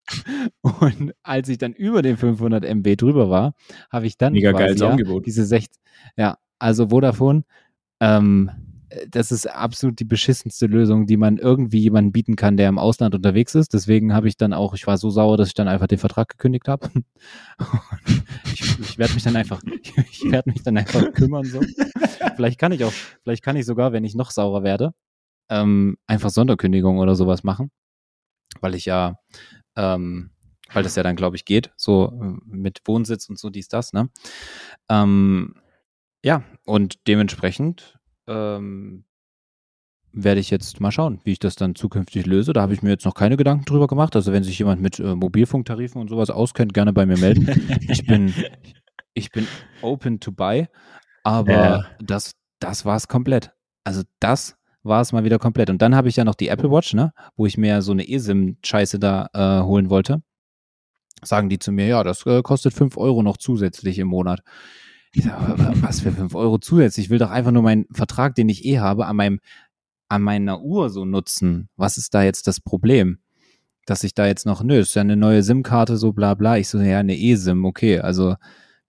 [0.63, 3.55] Und als ich dann über den 500 MB drüber war,
[3.91, 5.27] habe ich dann Mega quasi, ja, Angebot.
[5.27, 5.81] diese 60,
[6.17, 7.45] ja, also Vodafone,
[8.01, 8.51] ähm,
[9.09, 13.15] das ist absolut die beschissenste Lösung, die man irgendwie jemandem bieten kann, der im Ausland
[13.15, 13.73] unterwegs ist.
[13.73, 16.29] Deswegen habe ich dann auch, ich war so sauer, dass ich dann einfach den Vertrag
[16.29, 16.91] gekündigt habe.
[18.53, 19.63] ich, ich werde mich dann einfach,
[20.11, 21.61] ich werde mich dann einfach kümmern so.
[22.37, 24.93] Vielleicht kann ich auch, vielleicht kann ich sogar, wenn ich noch saurer werde,
[25.49, 27.71] ähm, einfach Sonderkündigung oder sowas machen,
[28.61, 29.17] weil ich ja,
[29.77, 30.31] ähm,
[30.73, 33.93] weil das ja dann glaube ich geht, so äh, mit Wohnsitz und so dies das,
[33.93, 34.11] ne?
[34.89, 35.55] Ähm,
[36.23, 39.05] ja, und dementsprechend ähm,
[40.13, 42.53] werde ich jetzt mal schauen, wie ich das dann zukünftig löse.
[42.53, 44.15] Da habe ich mir jetzt noch keine Gedanken drüber gemacht.
[44.15, 47.49] Also wenn sich jemand mit äh, Mobilfunktarifen und sowas auskennt, gerne bei mir melden.
[47.89, 48.35] ich bin,
[49.15, 49.47] ich bin
[49.81, 50.69] open to buy,
[51.25, 51.87] aber ja.
[52.01, 53.53] das, das war es komplett.
[53.85, 55.71] Also das war es mal wieder komplett.
[55.71, 58.05] Und dann habe ich ja noch die Apple Watch, ne, wo ich mir so eine
[58.05, 60.23] eSIM-Scheiße da äh, holen wollte.
[61.23, 64.41] Sagen die zu mir, ja, das äh, kostet 5 Euro noch zusätzlich im Monat.
[65.15, 67.07] Ich sag, was für 5 Euro zusätzlich?
[67.07, 69.41] Ich will doch einfach nur meinen Vertrag, den ich eh habe, an meinem,
[70.09, 71.69] an meiner Uhr so nutzen.
[71.77, 73.19] Was ist da jetzt das Problem?
[73.85, 76.57] Dass ich da jetzt noch, nö, ist ja eine neue SIM-Karte, so bla bla.
[76.57, 77.99] Ich so, ja, eine E-SIM, okay.
[77.99, 78.37] Also,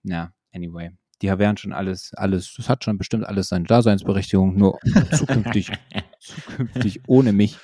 [0.03, 0.91] ja, anyway.
[1.21, 4.77] Die werden schon alles, alles, das hat schon bestimmt alles seine Daseinsberechtigung, nur
[5.13, 5.71] zukünftig,
[6.19, 7.57] zukünftig ohne mich.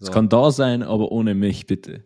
[0.00, 2.04] Es kann da sein, aber ohne mich, bitte.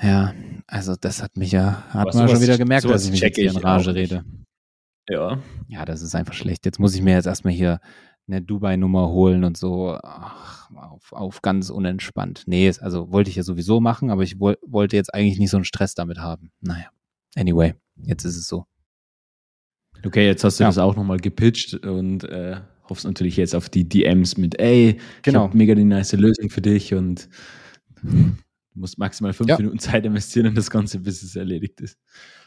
[0.00, 0.34] Ja,
[0.66, 3.50] also das hat mich ja, hat man schon wieder gemerkt, dass ich mich jetzt hier
[3.50, 4.24] in Rage rede.
[5.08, 5.40] Ja.
[5.68, 6.64] Ja, das ist einfach schlecht.
[6.64, 7.80] Jetzt muss ich mir jetzt erstmal hier
[8.28, 12.44] eine Dubai-Nummer holen und so ach, auf, auf ganz unentspannt.
[12.46, 15.56] Nee, also wollte ich ja sowieso machen, aber ich woll, wollte jetzt eigentlich nicht so
[15.56, 16.50] einen Stress damit haben.
[16.60, 16.88] Naja,
[17.36, 18.66] anyway, jetzt ist es so.
[20.04, 20.68] Okay, jetzt hast du ja.
[20.68, 25.44] das auch nochmal gepitcht und äh, hoffst natürlich jetzt auf die DMs mit, ey, genau.
[25.44, 27.28] ich habe mega die nice Lösung für dich und
[28.02, 28.36] du
[28.74, 29.56] musst maximal fünf ja.
[29.56, 31.98] Minuten Zeit investieren und das Ganze, bis es erledigt ist.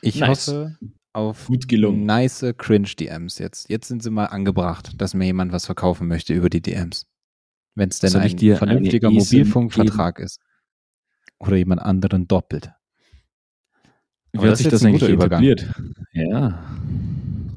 [0.02, 0.48] Ich nice.
[0.48, 0.78] hoffe,
[1.14, 2.06] auf Gut gelungen.
[2.06, 3.70] nice Cringe-DMs jetzt.
[3.70, 7.08] Jetzt sind sie mal angebracht, dass mir jemand was verkaufen möchte über die DMs.
[7.76, 10.40] Wenn es denn Soll ein vernünftiger Mobilfunkvertrag ist.
[11.40, 12.72] Oder jemand anderen doppelt.
[14.34, 15.68] Wie hat sich das eigentlich etabliert?
[16.12, 16.78] Ja.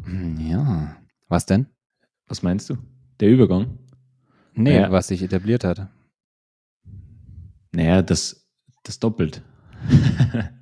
[0.05, 0.97] Hm, ja.
[1.29, 1.67] Was denn?
[2.29, 2.77] Was meinst du?
[3.21, 3.79] Der Übergang?
[4.55, 4.93] Nee, ja.
[4.93, 5.89] was sich etabliert hat.
[7.73, 8.49] Naja, das,
[8.85, 9.43] das doppelt.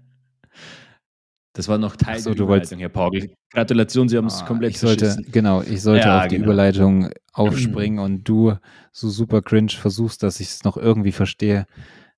[1.61, 3.35] Das war noch Teil so, der Überleitung, Herr Pagel.
[3.53, 6.47] Gratulation, Sie haben es oh, komplett ich sollte, Genau, ich sollte ja, auf die genau.
[6.47, 8.55] Überleitung aufspringen und du
[8.93, 11.67] so super cringe versuchst, dass ich es noch irgendwie verstehe.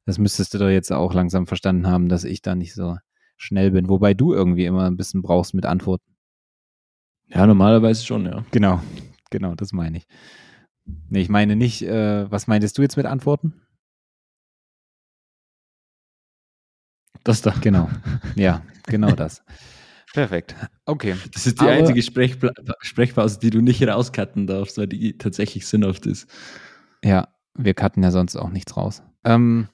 [0.06, 2.98] Das müsstest du doch jetzt auch langsam verstanden haben, dass ich da nicht so
[3.36, 3.88] schnell bin.
[3.88, 6.14] Wobei du irgendwie immer ein bisschen brauchst mit Antworten.
[7.26, 8.44] Ja, normalerweise schon, ja.
[8.52, 8.80] Genau,
[9.30, 10.04] genau, das meine ich.
[11.08, 13.61] Nee, ich meine nicht, äh, was meintest du jetzt mit Antworten?
[17.24, 17.54] Das da.
[17.60, 17.88] Genau.
[18.34, 19.42] Ja, genau das.
[20.12, 20.54] Perfekt.
[20.84, 21.16] Okay.
[21.32, 25.66] Das ist die Aber, einzige Sprechpla Sprechpause, die du nicht rauscutten darfst, weil die tatsächlich
[25.66, 26.28] sinnhaft ist.
[27.02, 29.02] Ja, wir cutten ja sonst auch nichts raus.
[29.24, 29.68] Ähm,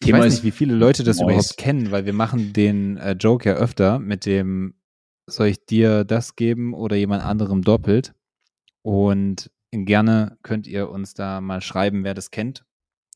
[0.00, 3.12] ich Thema weiß nicht, wie viele Leute das überhaupt kennen, weil wir machen den äh,
[3.12, 4.74] Joke ja öfter mit dem,
[5.26, 8.14] soll ich dir das geben oder jemand anderem doppelt?
[8.82, 12.64] Und gerne könnt ihr uns da mal schreiben, wer das kennt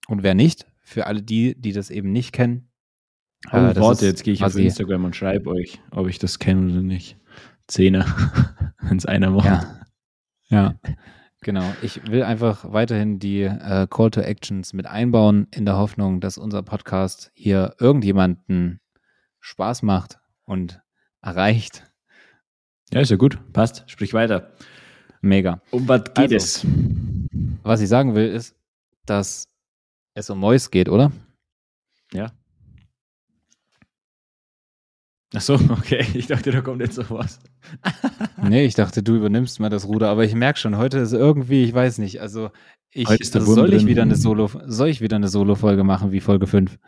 [0.07, 0.67] und wer nicht.
[0.83, 2.71] Für alle die, die das eben nicht kennen,
[3.53, 6.73] Oh, äh, warte, jetzt gehe ich auf Instagram und schreibe euch, ob ich das kenne
[6.73, 7.17] oder nicht.
[7.67, 8.07] Zehner,
[8.81, 9.47] wenn es einer macht.
[9.47, 9.81] Ja.
[10.49, 10.75] ja.
[11.43, 11.65] Genau.
[11.83, 16.39] Ich will einfach weiterhin die äh, Call to Actions mit einbauen, in der Hoffnung, dass
[16.39, 18.81] unser Podcast hier irgendjemanden
[19.41, 20.81] Spaß macht und
[21.23, 21.85] erreicht.
[22.93, 23.39] Ja, ist ja gut.
[23.53, 23.85] Passt.
[23.87, 24.53] Sprich weiter.
[25.21, 25.61] Mega.
[25.71, 26.67] Um was geht also, es?
[27.63, 28.57] Was ich sagen will, ist,
[29.07, 29.49] dass
[30.15, 31.13] es um Mois geht, oder?
[32.13, 32.33] Ja.
[35.37, 36.05] Ach so, okay.
[36.15, 37.41] Ich dachte, da kommt jetzt sowas.
[38.43, 41.63] nee, ich dachte, du übernimmst mal das Ruder, aber ich merke schon, heute ist irgendwie,
[41.63, 42.51] ich weiß nicht, also
[42.91, 46.21] ich also soll ich wieder eine Solo soll ich wieder eine Solo Folge machen wie
[46.21, 46.79] Folge 5?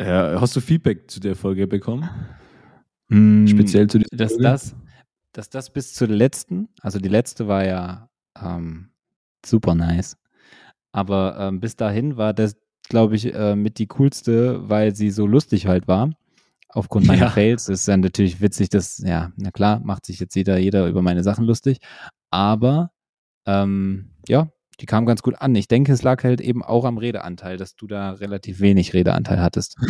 [0.00, 2.08] Ja, hast du Feedback zu der Folge bekommen?
[3.08, 4.44] Mm, Speziell zu dieser dass Folge?
[4.44, 4.76] das
[5.32, 8.08] dass das bis zur letzten, also die letzte war ja
[8.42, 8.88] ähm,
[9.44, 10.16] super nice.
[10.92, 12.56] Aber ähm, bis dahin war das
[12.88, 16.10] glaube ich, äh, mit die coolste, weil sie so lustig halt war.
[16.68, 17.30] Aufgrund meiner ja.
[17.30, 21.02] Fails ist dann natürlich witzig, dass, ja, na klar, macht sich jetzt jeder, jeder über
[21.02, 21.78] meine Sachen lustig.
[22.30, 22.90] Aber
[23.46, 24.48] ähm, ja,
[24.80, 25.54] die kam ganz gut an.
[25.54, 29.40] Ich denke, es lag halt eben auch am Redeanteil, dass du da relativ wenig Redeanteil
[29.40, 29.76] hattest.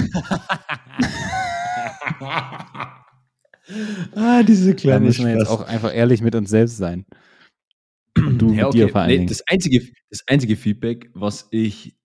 [4.14, 7.04] ah, diese kleine Da müssen wir jetzt auch einfach ehrlich mit uns selbst sein.
[8.16, 8.78] Und du ja, okay.
[8.78, 11.96] mit dir vor allen nee, Das einzige, das einzige Feedback, was ich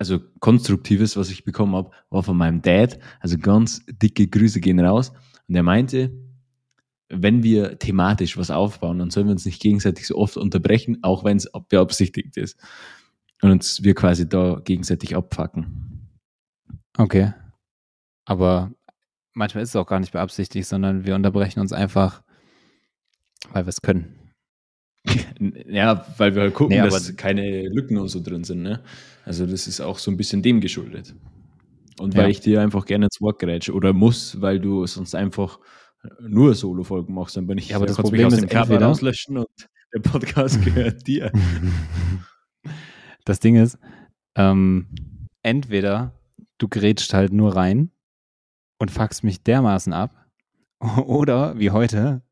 [0.00, 2.98] also konstruktives, was ich bekommen habe, war von meinem Dad.
[3.20, 5.12] Also ganz dicke Grüße gehen raus.
[5.46, 6.10] Und er meinte,
[7.10, 11.22] wenn wir thematisch was aufbauen, dann sollen wir uns nicht gegenseitig so oft unterbrechen, auch
[11.22, 12.58] wenn es beabsichtigt ist.
[13.42, 16.08] Und uns wir quasi da gegenseitig abfacken.
[16.96, 17.34] Okay.
[18.24, 18.72] Aber
[19.34, 22.22] manchmal ist es auch gar nicht beabsichtigt, sondern wir unterbrechen uns einfach,
[23.52, 24.19] weil wir es können.
[25.66, 28.62] Ja, weil wir halt gucken, nee, dass keine Lücken und so drin sind.
[28.62, 28.80] Ne?
[29.24, 31.14] Also das ist auch so ein bisschen dem geschuldet.
[31.98, 32.28] Und weil ja.
[32.28, 35.58] ich dir einfach gerne ins Wort gerätsche oder muss, weil du sonst einfach
[36.20, 39.38] nur Solo-Folgen machst, dann bin ich ja, aber das Problem mich aus dem Körper rauslöschen
[39.38, 39.48] und
[39.94, 41.32] der Podcast gehört dir.
[43.24, 43.78] Das Ding ist,
[44.34, 44.88] ähm,
[45.42, 46.18] entweder
[46.58, 47.90] du grätscht halt nur rein
[48.78, 50.20] und fuckst mich dermaßen ab,
[50.80, 52.22] oder wie heute,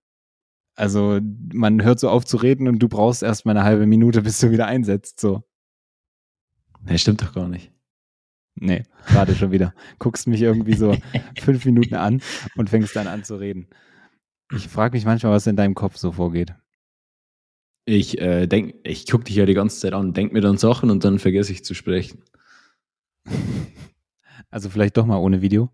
[0.79, 1.19] also
[1.53, 4.39] man hört so auf zu reden und du brauchst erst mal eine halbe Minute, bis
[4.39, 5.19] du wieder einsetzt.
[5.19, 5.43] So.
[6.85, 7.73] Nee, stimmt doch gar nicht.
[8.55, 9.75] Nee, gerade schon wieder.
[9.99, 10.97] Guckst mich irgendwie so
[11.41, 12.23] fünf Minuten an
[12.57, 13.67] und fängst dann an zu reden.
[14.53, 16.55] Ich frage mich manchmal, was in deinem Kopf so vorgeht.
[17.85, 20.91] Ich äh, denk, ich gucke dich ja die ganze Zeit an, denk mir dann Sachen
[20.91, 22.23] und dann vergesse ich zu sprechen.
[24.51, 25.71] Also vielleicht doch mal ohne Video.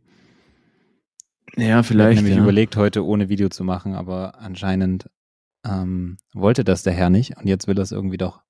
[1.57, 2.13] Ja, vielleicht.
[2.13, 2.43] Ich habe nämlich ja.
[2.43, 5.09] überlegt, heute ohne Video zu machen, aber anscheinend
[5.65, 8.43] ähm, wollte das der Herr nicht und jetzt will es irgendwie doch.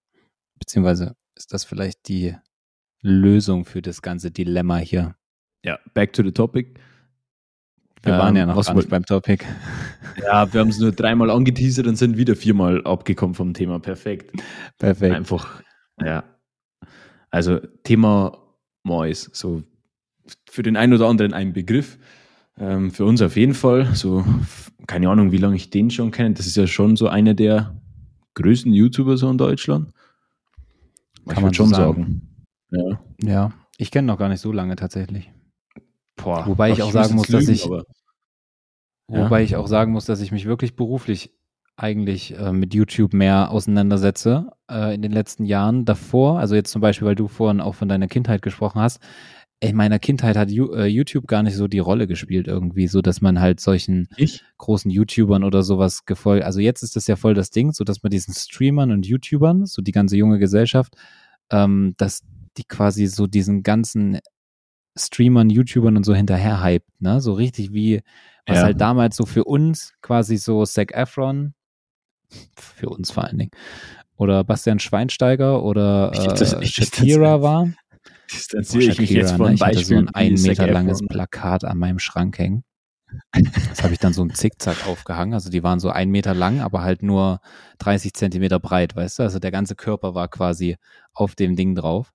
[0.59, 2.35] Beziehungsweise ist das vielleicht die
[3.01, 5.17] Lösung für das ganze Dilemma hier.
[5.65, 6.81] Ja, back to the topic.
[8.05, 9.45] Wir ähm, waren ja noch gar nicht beim Topic.
[10.23, 13.79] Ja, wir haben es nur dreimal angeteasert und sind wieder viermal abgekommen vom Thema.
[13.81, 14.33] Perfekt.
[14.79, 15.15] Perfekt.
[15.15, 15.63] Einfach,
[16.01, 16.25] ja.
[17.31, 18.39] Also Thema
[18.85, 19.63] Mais, so
[20.49, 21.99] für den einen oder anderen ein Begriff.
[22.59, 23.95] Ähm, für uns auf jeden Fall.
[23.95, 24.25] So,
[24.87, 26.35] keine Ahnung, wie lange ich den schon kenne.
[26.35, 27.75] Das ist ja schon so einer der
[28.35, 29.93] größten YouTuber so in Deutschland.
[31.29, 32.31] Kann man schon sagen.
[32.71, 32.99] sagen.
[33.23, 33.31] Ja.
[33.31, 35.33] ja, ich kenne noch gar nicht so lange tatsächlich.
[36.17, 37.85] Boah, wobei ich auch sagen muss, lügen, dass ich, aber,
[39.09, 39.25] ja.
[39.25, 41.33] wobei ich auch sagen muss, dass ich mich wirklich beruflich
[41.77, 46.39] eigentlich äh, mit YouTube mehr auseinandersetze äh, in den letzten Jahren davor.
[46.39, 49.01] Also jetzt zum Beispiel, weil du vorhin auch von deiner Kindheit gesprochen hast
[49.61, 53.21] in meiner Kindheit hat äh, YouTube gar nicht so die Rolle gespielt irgendwie, so dass
[53.21, 54.45] man halt solchen ich?
[54.59, 56.45] großen YouTubern oder sowas gefolgt.
[56.45, 59.67] Also jetzt ist das ja voll das Ding, so dass man diesen Streamern und YouTubern,
[59.67, 60.95] so die ganze junge Gesellschaft,
[61.51, 62.23] ähm, dass
[62.57, 64.19] die quasi so diesen ganzen
[64.97, 67.21] Streamern, YouTubern und so hinterher hypt, ne?
[67.21, 68.03] So richtig wie,
[68.47, 68.63] was ja.
[68.65, 71.55] halt damals so für uns quasi so Zac Efron,
[72.57, 73.51] für uns vor allen Dingen,
[74.17, 77.73] oder Bastian Schweinsteiger oder äh, Shakira war
[78.33, 79.55] distanziere ich mich jetzt von ne?
[79.55, 82.65] Ich hatte so ein ein Meter langes Plakat an meinem Schrank hängen.
[83.69, 85.35] Das habe ich dann so im Zickzack aufgehangen.
[85.35, 87.41] Also die waren so ein Meter lang, aber halt nur
[87.79, 89.23] 30 Zentimeter breit, weißt du?
[89.23, 90.77] Also der ganze Körper war quasi
[91.13, 92.13] auf dem Ding drauf.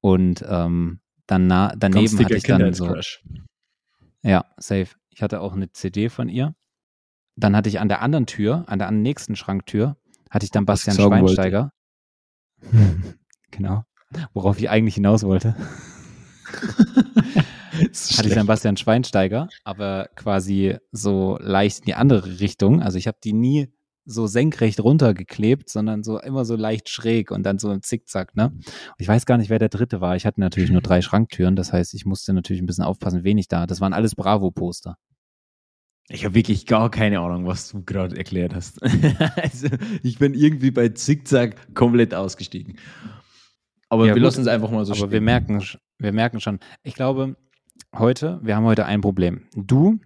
[0.00, 2.94] Und ähm, dann daneben hatte ich dann so.
[4.22, 4.88] Ja, safe.
[5.08, 6.54] Ich hatte auch eine CD von ihr.
[7.36, 9.96] Dann hatte ich an der anderen Tür, an der nächsten Schranktür,
[10.30, 11.70] hatte ich dann Bastian Schweinsteiger.
[13.50, 13.84] genau
[14.32, 15.54] worauf ich eigentlich hinaus wollte.
[18.16, 22.82] hatte ich dann Bastian Schweinsteiger, aber quasi so leicht in die andere Richtung.
[22.82, 23.72] Also ich habe die nie
[24.06, 28.48] so senkrecht runtergeklebt, sondern so immer so leicht schräg und dann so im Zickzack, ne?
[28.48, 28.64] Und
[28.98, 30.14] ich weiß gar nicht, wer der dritte war.
[30.14, 33.38] Ich hatte natürlich nur drei Schranktüren, das heißt, ich musste natürlich ein bisschen aufpassen, wen
[33.38, 33.66] ich da.
[33.66, 34.96] Das waren alles Bravo-Poster.
[36.08, 38.82] Ich habe wirklich gar keine Ahnung, was du gerade erklärt hast.
[39.36, 39.68] also
[40.02, 42.76] ich bin irgendwie bei Zickzack komplett ausgestiegen.
[43.94, 45.12] Aber ja, wir lassen es einfach mal so Aber stehen.
[45.12, 45.62] wir merken,
[45.98, 46.58] wir merken schon.
[46.82, 47.36] Ich glaube,
[47.94, 49.46] heute, wir haben heute ein Problem.
[49.54, 50.00] Du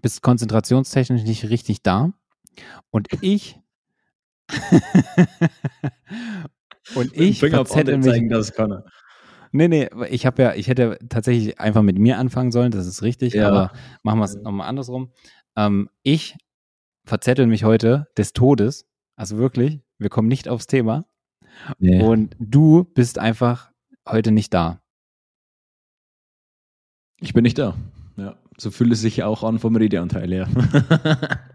[0.00, 2.12] bist konzentrationstechnisch nicht richtig da.
[2.90, 3.60] Und ich
[6.94, 8.06] und ich verzettel mich.
[8.06, 8.84] Zeigen, das kann er.
[9.52, 13.02] Nee, nee, ich habe ja, ich hätte tatsächlich einfach mit mir anfangen sollen, das ist
[13.02, 13.48] richtig, ja.
[13.48, 13.70] aber
[14.02, 15.12] machen wir es nochmal andersrum.
[15.56, 16.36] Ähm, ich
[17.04, 21.04] verzettel mich heute des Todes, also wirklich, wir kommen nicht aufs Thema.
[21.78, 22.02] Nee.
[22.02, 23.70] Und du bist einfach
[24.08, 24.80] heute nicht da.
[27.20, 27.74] Ich bin nicht da.
[28.16, 30.48] Ja, so fühlt es sich auch an vom Redeanteil her.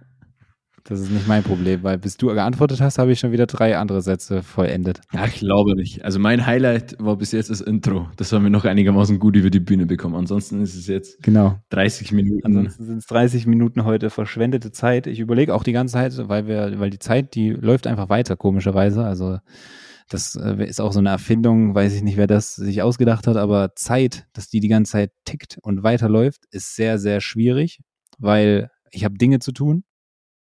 [0.90, 3.78] Das ist nicht mein Problem, weil bis du geantwortet hast, habe ich schon wieder drei
[3.78, 5.02] andere Sätze vollendet.
[5.14, 6.04] Ja, ich glaube nicht.
[6.04, 8.08] Also mein Highlight war bis jetzt das Intro.
[8.18, 10.16] Das haben wir noch einigermaßen gut über die Bühne bekommen.
[10.16, 11.60] Ansonsten ist es jetzt genau.
[11.70, 12.44] 30 Minuten.
[12.44, 15.06] Ansonsten sind es 30 Minuten heute verschwendete Zeit.
[15.06, 18.36] Ich überlege auch die ganze Zeit, weil wir, weil die Zeit, die läuft einfach weiter,
[18.36, 19.04] komischerweise.
[19.04, 19.38] Also
[20.10, 23.38] das äh, ist auch so eine Erfindung, weiß ich nicht, wer das sich ausgedacht hat,
[23.38, 27.80] aber Zeit, dass die die ganze Zeit tickt und weiterläuft, ist sehr, sehr schwierig,
[28.17, 29.84] weil ich habe Dinge zu tun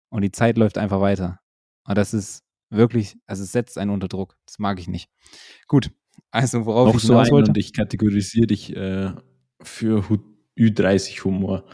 [0.10, 1.40] und die Zeit läuft einfach weiter.
[1.86, 4.38] Und das ist wirklich, also es setzt einen unter Druck.
[4.46, 5.10] Das mag ich nicht.
[5.68, 5.92] Gut,
[6.32, 7.50] also worauf Noch ich so hinaus wollte.
[7.50, 9.14] Und ich kategorisiere dich äh,
[9.62, 10.04] für
[10.58, 11.66] Ü30-Humor.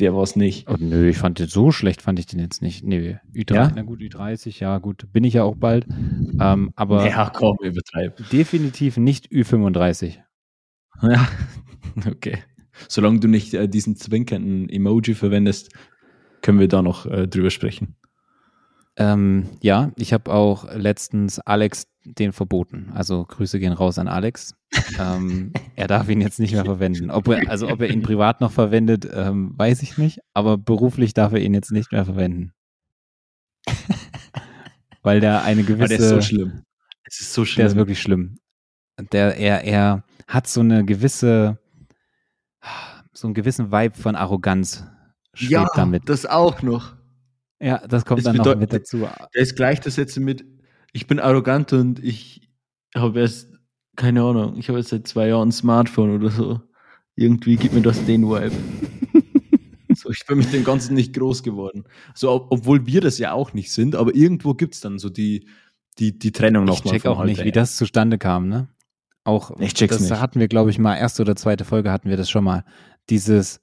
[0.00, 0.68] Der war es nicht.
[0.68, 2.84] Oh, nö, ich fand den so schlecht, fand ich den jetzt nicht.
[2.84, 3.72] Nö, Ü30, ja?
[3.74, 5.86] na gut, Ü30, ja gut, bin ich ja auch bald.
[6.40, 8.28] Ähm, aber ja, komm, übertreib.
[8.30, 10.18] Definitiv nicht Ü35.
[11.02, 11.28] Ja,
[12.08, 12.38] okay.
[12.88, 15.72] Solange du nicht äh, diesen zwinkernden Emoji verwendest,
[16.40, 17.96] können wir da noch äh, drüber sprechen.
[18.96, 22.90] Ähm, ja, ich habe auch letztens Alex den verboten.
[22.94, 24.54] Also Grüße gehen raus an Alex.
[25.00, 27.10] ähm, er darf ihn jetzt nicht mehr verwenden.
[27.10, 30.20] Ob er, also ob er ihn privat noch verwendet, ähm, weiß ich nicht.
[30.32, 32.52] Aber beruflich darf er ihn jetzt nicht mehr verwenden.
[35.02, 35.84] Weil der eine gewisse.
[35.84, 36.62] Aber der ist so schlimm.
[37.04, 37.62] Es ist so schlimm.
[37.62, 38.38] Der ist wirklich schlimm.
[39.12, 41.58] Der, er, er hat so eine gewisse,
[43.12, 44.84] so einen gewissen Vibe von Arroganz
[45.36, 46.08] ja, damit.
[46.08, 46.96] das auch noch.
[47.60, 49.08] Ja, das kommt das dann noch mit dazu.
[49.34, 50.44] Der ist gleich das jetzt mit,
[50.92, 52.48] ich bin arrogant und ich
[52.94, 53.52] habe erst,
[53.96, 56.60] keine Ahnung, ich habe jetzt seit zwei Jahren ein Smartphone oder so.
[57.16, 58.52] Irgendwie gibt mir das den Vibe.
[59.94, 61.84] so, ich bin mit dem Ganzen nicht groß geworden.
[62.14, 65.08] So, ob, obwohl wir das ja auch nicht sind, aber irgendwo gibt es dann so
[65.08, 65.46] die,
[65.98, 66.96] die, die Trennung nochmal.
[66.96, 68.68] Ich check auch nicht, wie das zustande kam, ne?
[69.22, 70.20] Auch, ich check's das nicht.
[70.20, 72.64] hatten wir, glaube ich, mal, erste oder zweite Folge hatten wir das schon mal.
[73.08, 73.60] Dieses,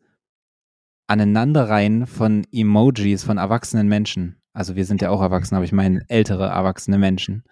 [1.12, 4.38] Aneinanderreihen von Emojis von erwachsenen Menschen.
[4.54, 7.44] Also wir sind ja auch erwachsen, aber ich meine ältere erwachsene Menschen.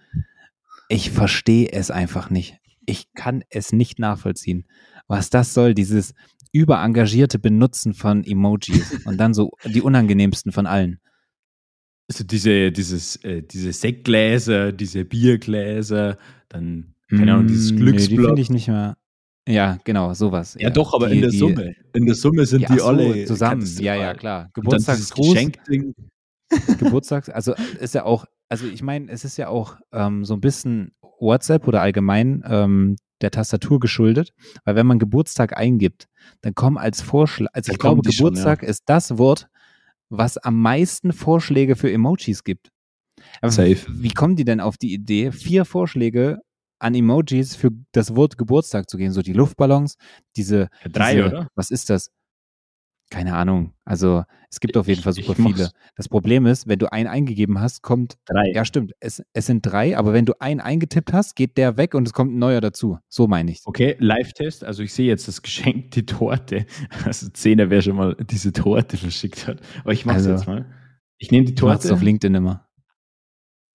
[0.88, 2.58] Ich verstehe es einfach nicht.
[2.86, 4.66] Ich kann es nicht nachvollziehen.
[5.10, 6.14] Was das soll, dieses
[6.54, 11.02] überengagierte Benutzen von Emojis und dann so die unangenehmsten von allen.
[12.08, 16.18] Also diese, dieses, äh, diese Sektgläser, diese Biergläser,
[16.48, 18.10] dann, keine Ahnung, dieses Glücksblock.
[18.10, 18.96] Nee, die finde ich nicht mehr.
[19.50, 20.54] Ja, genau, sowas.
[20.56, 20.70] Ja, ja.
[20.70, 21.76] doch, aber die, in der die, Summe.
[21.94, 23.66] In der Summe sind die so, alle zusammen.
[23.80, 24.50] Ja, ja, klar.
[24.54, 25.36] Geburtstagsgruß.
[26.80, 30.42] Geburtstags, also ist ja auch, also ich meine, es ist ja auch ähm, so ein
[30.42, 34.34] bisschen WhatsApp oder allgemein ähm, der Tastatur geschuldet,
[34.66, 36.08] weil wenn man Geburtstag eingibt,
[36.42, 38.72] dann kommen als Vorschlag, also ich glaube, Geburtstag schon, ja.
[38.72, 39.48] ist das Wort,
[40.10, 42.70] was am meisten Vorschläge für Emojis gibt.
[43.42, 43.78] Aber Safe.
[43.90, 46.40] Wie kommen die denn auf die Idee, vier Vorschläge
[46.80, 49.12] an Emojis für das Wort Geburtstag zu gehen.
[49.12, 49.98] So die Luftballons,
[50.36, 50.70] diese.
[50.92, 51.48] Drei, diese, oder?
[51.56, 52.12] Was ist das?
[53.12, 53.74] Keine Ahnung.
[53.86, 55.72] Also es gibt auf jeden Fall super viele.
[55.96, 58.18] Das Problem ist, wenn du einen eingegeben hast, kommt.
[58.26, 58.52] Drei.
[58.52, 58.94] Ja, stimmt.
[59.00, 62.14] Es, es sind drei, aber wenn du einen eingetippt hast, geht der weg und es
[62.14, 63.00] kommt ein neuer dazu.
[63.08, 63.62] So meine ich.
[63.66, 64.64] Okay, Live-Test.
[64.64, 66.68] Also ich sehe jetzt das Geschenk, die Torte.
[67.04, 69.60] Also Zehner, wer schon mal diese Torte verschickt hat.
[69.82, 70.68] Aber ich mache also, jetzt mal.
[71.18, 71.88] Ich nehme die Torte.
[71.88, 72.68] Du auf LinkedIn immer.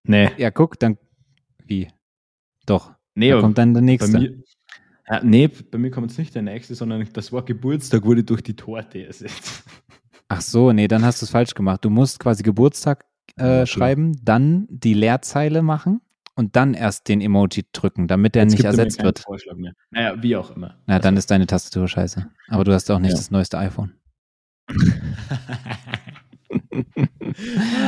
[0.04, 0.30] Nee.
[0.36, 0.96] Ja, guck, dann.
[1.64, 1.88] Wie?
[2.66, 2.92] Doch.
[3.14, 4.12] Nee, da kommt dann der nächste.
[4.12, 4.42] Bei mir,
[5.08, 8.42] ja, nee, bei mir kommt jetzt nicht der nächste, sondern das Wort Geburtstag wurde durch
[8.42, 9.64] die Torte ersetzt.
[10.28, 11.84] Ach so, nee, dann hast du es falsch gemacht.
[11.84, 13.04] Du musst quasi Geburtstag
[13.38, 16.00] äh, ja, schreiben, dann die Leerzeile machen
[16.34, 19.20] und dann erst den Emoji drücken, damit der Jetzt nicht ersetzt wird.
[19.20, 19.74] Vorschlag mehr.
[19.90, 20.78] Naja, wie auch immer.
[20.86, 22.26] Na, dann ist deine Tastatur scheiße.
[22.48, 23.16] Aber du hast auch nicht ja.
[23.16, 23.92] das neueste iPhone.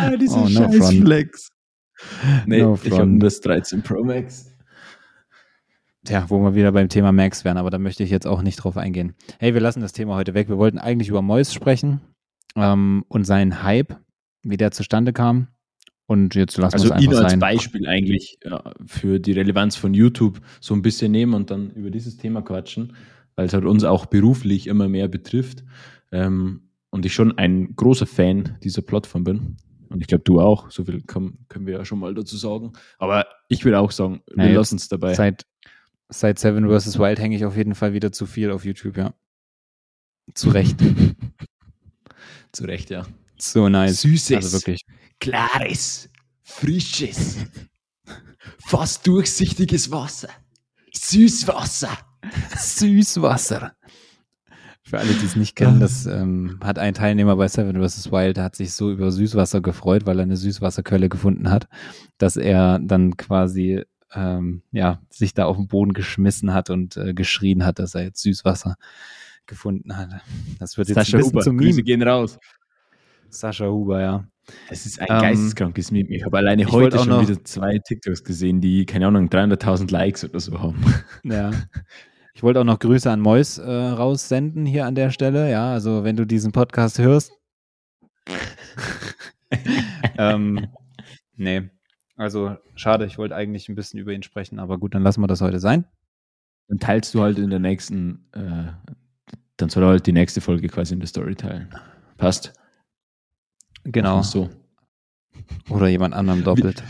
[0.01, 1.51] ah, diese oh, no scheiß Flex.
[2.45, 4.53] Nee, no ich habe das 13 Pro Max.
[6.07, 8.57] Tja, wo wir wieder beim Thema Max wären, aber da möchte ich jetzt auch nicht
[8.57, 9.15] drauf eingehen.
[9.41, 10.49] Hey, wir lassen das Thema heute weg.
[10.49, 12.01] Wir wollten eigentlich über Mois sprechen
[12.55, 13.97] ähm, und seinen Hype,
[14.45, 15.49] wie der zustande kam.
[16.07, 17.41] Und jetzt lassen also wir es einfach ihn als sein.
[17.41, 21.91] Beispiel eigentlich ja, für die Relevanz von YouTube so ein bisschen nehmen und dann über
[21.91, 22.95] dieses Thema quatschen,
[23.35, 25.65] weil es halt uns auch beruflich immer mehr betrifft.
[26.13, 29.57] Ähm, und ich schon ein großer Fan dieser Plattform bin.
[29.89, 30.71] Und ich glaube, du auch.
[30.71, 32.75] So viel kann, können wir ja schon mal dazu sagen.
[32.99, 35.15] Aber ich will auch sagen, wir naja, lassen es dabei.
[35.15, 35.45] Seit,
[36.09, 36.99] seit Seven vs.
[36.99, 39.15] Wild hänge ich auf jeden Fall wieder zu viel auf YouTube, ja.
[40.35, 40.77] Zu Recht.
[42.53, 43.07] Zu Recht, ja.
[43.39, 44.01] So nice.
[44.01, 44.81] Süßes, Also wirklich.
[45.21, 46.09] klares,
[46.43, 47.37] frisches,
[48.59, 50.29] fast durchsichtiges Wasser.
[50.95, 51.97] Süßwasser.
[52.59, 53.73] Süßwasser.
[54.83, 58.13] Für alle, die es nicht kennen, das ähm, hat ein Teilnehmer bei Seven vs.
[58.13, 61.69] Wild, der hat sich so über Süßwasser gefreut, weil er eine Süßwasserquelle gefunden hat,
[62.19, 63.83] dass er dann quasi
[64.15, 68.05] ähm, ja, sich da auf den Boden geschmissen hat und äh, geschrien hat, dass er
[68.05, 68.77] jetzt Süßwasser
[69.47, 70.11] gefunden hat.
[70.59, 71.83] Das wird jetzt Sascha ein bisschen Huber, zum Grüße Meme.
[71.85, 72.39] gehen raus.
[73.29, 74.27] Sascha Huber, ja.
[74.71, 76.09] Es ist ein Ähm, geisteskrankes Meme.
[76.15, 79.91] Ich habe alleine ich heute schon noch- wieder zwei TikToks gesehen, die, keine Ahnung, 300.000
[79.91, 80.83] Likes oder so haben.
[81.25, 81.51] Ja.
[82.35, 85.51] Ich wollte auch noch Grüße an Mois äh, raussenden hier an der Stelle.
[85.51, 87.33] Ja, also wenn du diesen Podcast hörst.
[90.19, 90.67] ähm,
[91.37, 91.71] nee.
[92.17, 95.27] Also schade, ich wollte eigentlich ein bisschen über ihn sprechen, aber gut, dann lassen wir
[95.27, 95.85] das heute sein.
[96.69, 98.73] Dann teilst du halt in der nächsten, äh,
[99.57, 101.69] dann soll er halt die nächste Folge quasi in der Story teilen.
[102.17, 102.55] Passt?
[103.85, 104.23] Genau.
[104.23, 104.49] So.
[105.71, 106.83] Oder jemand anderem doppelt.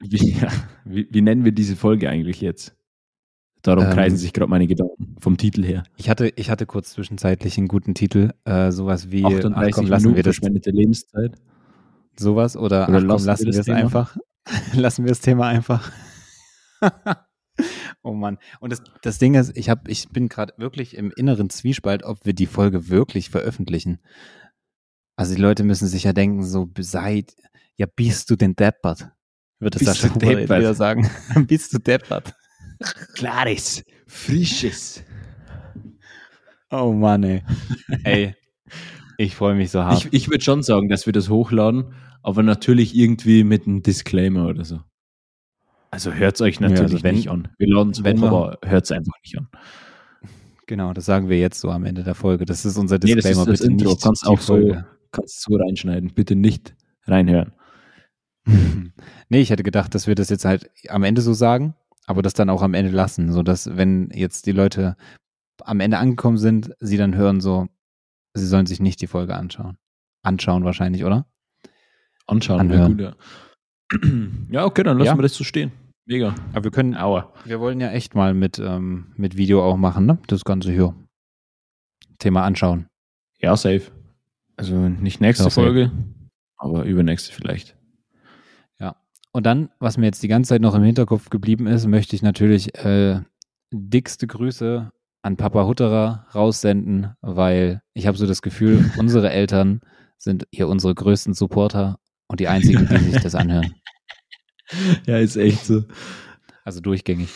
[0.00, 0.48] Wie, ja,
[0.84, 2.76] wie, wie nennen wir diese Folge eigentlich jetzt?
[3.62, 5.84] Darum Ähm, kreisen sich gerade meine Gedanken vom Titel her.
[5.96, 9.86] Ich hatte, ich hatte kurz zwischenzeitlich einen guten Titel, äh, sowas wie, ach 38 komm,
[9.86, 11.36] lassen Minuten wir das, verschwendete Lebenszeit.
[12.18, 13.78] sowas oder, Oder ach komm, lassen wir das Thema?
[13.78, 14.16] einfach.
[14.72, 15.90] lassen wir das Thema einfach.
[18.02, 18.38] oh Mann.
[18.60, 22.24] Und das, das Ding ist, ich, hab, ich bin gerade wirklich im inneren Zwiespalt, ob
[22.24, 24.00] wir die Folge wirklich veröffentlichen.
[25.16, 27.34] Also die Leute müssen sich ja denken, so seid,
[27.76, 29.08] ja bist du denn deppert?
[29.60, 30.58] Würde Sascha Huber deppert?
[30.58, 31.08] wieder sagen.
[31.46, 32.34] bist du deppert?
[33.14, 35.04] Klares, frisches.
[36.70, 37.44] Oh Mann, ey.
[38.02, 38.34] ey,
[39.18, 40.06] ich freue mich so hart.
[40.06, 44.46] Ich, ich würde schon sagen, dass wir das hochladen, aber natürlich irgendwie mit einem Disclaimer
[44.46, 44.80] oder so.
[45.90, 47.48] Also hört es euch Ja, natürlich also wenn- nicht an.
[47.58, 49.48] Wir laden es hoch, aber hört es einfach nicht an.
[50.66, 52.46] Genau, das sagen wir jetzt so am Ende der Folge.
[52.46, 53.40] Das ist unser Nee, das Disclaimer.
[53.42, 53.88] ist das bitte Intro.
[53.90, 54.86] nicht Kannst auch so, Folge.
[55.10, 56.14] kannst so reinschneiden.
[56.14, 56.74] Bitte nicht
[57.06, 57.52] reinhören.
[58.46, 61.74] nee, ich hätte gedacht, dass wir das jetzt halt am Ende so sagen,
[62.06, 64.96] aber das dann auch am Ende lassen, sodass, wenn jetzt die Leute
[65.62, 67.68] am Ende angekommen sind, sie dann hören so,
[68.34, 69.76] sie sollen sich nicht die Folge anschauen.
[70.22, 71.26] Anschauen wahrscheinlich, oder?
[72.32, 73.14] Anschauen wäre Anhören.
[73.90, 74.08] gut, ja.
[74.50, 75.16] ja, okay, dann lassen Ja.
[75.18, 75.70] wir das so stehen.
[76.06, 76.34] Mega.
[76.52, 77.32] Aber wir können, Aua.
[77.44, 80.18] wir wollen ja echt mal mit, ähm, mit Video auch machen, ne?
[80.26, 80.94] Das Ganze hier.
[82.18, 82.86] Thema anschauen.
[83.40, 83.82] Ja, safe.
[84.56, 85.66] Also nicht nächste Ja, safe.
[85.66, 85.90] Folge,
[86.56, 87.76] aber übernächste vielleicht.
[89.34, 92.20] Und dann, was mir jetzt die ganze Zeit noch im Hinterkopf geblieben ist, möchte ich
[92.20, 93.18] natürlich äh,
[93.72, 99.80] dickste Grüße an Papa Hutterer raussenden, weil ich habe so das Gefühl, unsere Eltern
[100.18, 101.98] sind hier unsere größten Supporter
[102.32, 103.74] und die einzigen, die sich das anhören.
[105.06, 105.84] Ja, ist echt so.
[106.64, 107.28] Also durchgängig.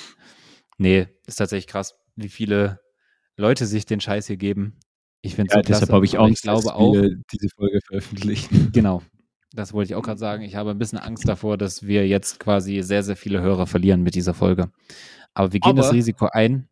[0.79, 2.81] Nee, ist tatsächlich krass, wie viele
[3.37, 4.79] Leute sich den Scheiß hier geben.
[5.21, 7.49] Ich finde es Ja, so deshalb habe ich Angst, Ich glaube dass auch, wir diese
[7.55, 8.71] Folge veröffentlichen.
[8.73, 9.03] Genau.
[9.53, 10.45] Das wollte ich auch gerade sagen.
[10.45, 14.03] Ich habe ein bisschen Angst davor, dass wir jetzt quasi sehr, sehr viele Hörer verlieren
[14.03, 14.71] mit dieser Folge.
[15.35, 16.69] Aber wir gehen das Aber- Risiko ein.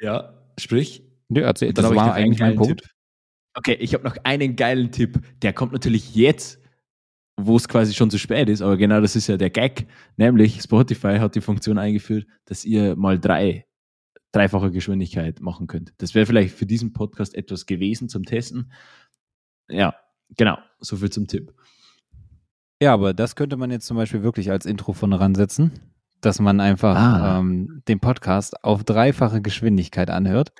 [0.00, 1.04] Ja, sprich.
[1.28, 2.80] Nö, erzähl, das war eigentlich mein Punkt.
[2.82, 2.90] Tipp.
[3.56, 5.20] Okay, ich habe noch einen geilen Tipp.
[5.42, 6.58] Der kommt natürlich jetzt,
[7.36, 9.86] wo es quasi schon zu spät ist, aber genau das ist ja der Gag.
[10.16, 13.66] Nämlich Spotify hat die Funktion eingeführt, dass ihr mal drei,
[14.32, 15.92] dreifache Geschwindigkeit machen könnt.
[15.98, 18.72] Das wäre vielleicht für diesen Podcast etwas gewesen zum Testen.
[19.68, 19.94] Ja,
[20.36, 20.58] genau.
[20.80, 21.52] So viel zum Tipp.
[22.80, 25.72] Ja, aber das könnte man jetzt zum Beispiel wirklich als Intro von ransetzen,
[26.20, 27.38] dass man einfach Ah.
[27.38, 30.52] ähm, den Podcast auf dreifache Geschwindigkeit anhört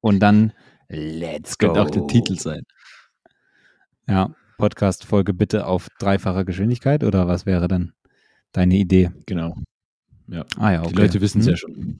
[0.00, 0.52] und dann
[0.88, 1.66] Let's go.
[1.66, 2.62] Könnte auch der Titel sein.
[4.06, 4.34] Ja,
[4.68, 7.92] Podcast-Folge bitte auf dreifache Geschwindigkeit oder was wäre dann
[8.52, 9.10] deine Idee?
[9.26, 9.54] Genau.
[10.26, 10.46] Ja.
[10.56, 10.92] Ah ja, okay.
[10.94, 11.50] Die Leute wissen es Hm.
[11.52, 11.98] ja schon.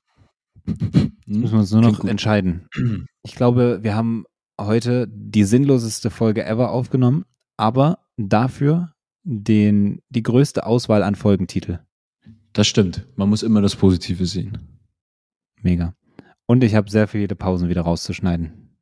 [1.26, 2.10] Müssen wir uns nur noch Klingt gut.
[2.10, 2.66] entscheiden.
[3.22, 4.24] Ich glaube, wir haben
[4.60, 7.24] heute die sinnloseste Folge ever aufgenommen,
[7.58, 8.92] aber dafür
[9.24, 11.80] den, die größte Auswahl an Folgentitel.
[12.54, 13.06] Das stimmt.
[13.16, 14.78] Man muss immer das Positive sehen.
[15.62, 15.94] Mega.
[16.46, 18.76] Und ich habe sehr viele Pausen wieder rauszuschneiden.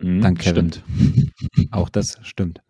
[0.00, 0.72] Mhm, Dank Kevin.
[0.72, 1.72] Stimmt.
[1.72, 2.60] Auch das stimmt.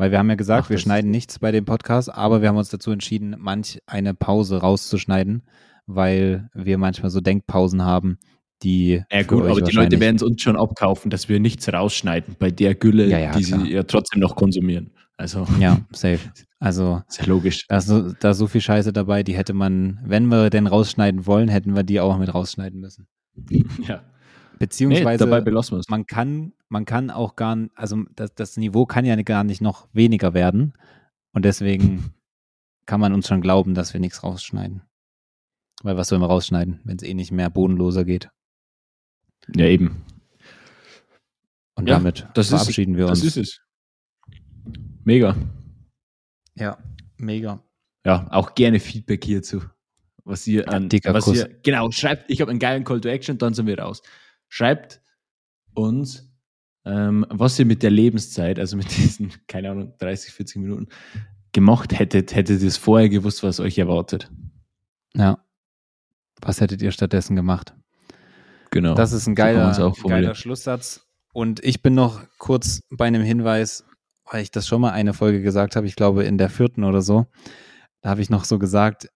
[0.00, 2.56] Weil wir haben ja gesagt, Ach, wir schneiden nichts bei dem Podcast, aber wir haben
[2.56, 5.42] uns dazu entschieden, manch eine Pause rauszuschneiden,
[5.86, 8.16] weil wir manchmal so Denkpausen haben,
[8.62, 9.02] die.
[9.12, 12.50] Ja gut, aber die Leute werden es uns schon abkaufen, dass wir nichts rausschneiden bei
[12.50, 13.60] der Gülle, Ja, ja, die klar.
[13.60, 14.90] sie ja trotzdem noch konsumieren.
[15.18, 16.20] Also Ja, safe.
[16.60, 17.66] Also ist ja logisch.
[17.68, 21.26] Da ist, da ist so viel Scheiße dabei, die hätte man, wenn wir denn rausschneiden
[21.26, 23.06] wollen, hätten wir die auch mit rausschneiden müssen.
[23.86, 24.00] Ja.
[24.60, 25.88] Beziehungsweise dabei belassen wir es.
[25.88, 29.60] man kann, man kann auch gar n- also das, das Niveau kann ja gar nicht
[29.60, 30.74] noch weniger werden.
[31.32, 32.12] Und deswegen
[32.86, 34.82] kann man uns schon glauben, dass wir nichts rausschneiden.
[35.82, 38.28] Weil was sollen wir rausschneiden, wenn es eh nicht mehr bodenloser geht?
[39.56, 40.04] Ja, eben.
[41.74, 43.36] Und Ja, damit das ist- verabschieden wir Das uns.
[43.36, 43.60] ist es.
[45.04, 45.34] Mega.
[46.54, 46.76] Ja,
[47.16, 47.62] mega.
[48.04, 49.62] Ja, auch gerne Feedback hierzu.
[50.24, 50.90] Was ihr an.
[50.90, 51.38] Dicker was Kuss.
[51.38, 54.02] ihr, genau, schreibt, ich habe einen geilen Call to Action, dann sind wir raus.
[54.50, 55.00] Schreibt
[55.74, 56.28] uns,
[56.84, 60.88] ähm, was ihr mit der Lebenszeit, also mit diesen, keine Ahnung, 30, 40 Minuten
[61.52, 64.30] gemacht hättet, hättet ihr es vorher gewusst, was euch erwartet.
[65.14, 65.38] Ja.
[66.42, 67.74] Was hättet ihr stattdessen gemacht?
[68.70, 68.94] Genau.
[68.94, 70.08] Das ist ein So geiler, formulieren.
[70.08, 71.06] geiler Schlusssatz.
[71.32, 73.84] Und ich bin noch kurz bei einem Hinweis,
[74.30, 77.02] weil ich das schon mal eine Folge gesagt habe, ich glaube in der vierten oder
[77.02, 77.26] so.
[78.00, 79.08] Da habe ich noch so gesagt,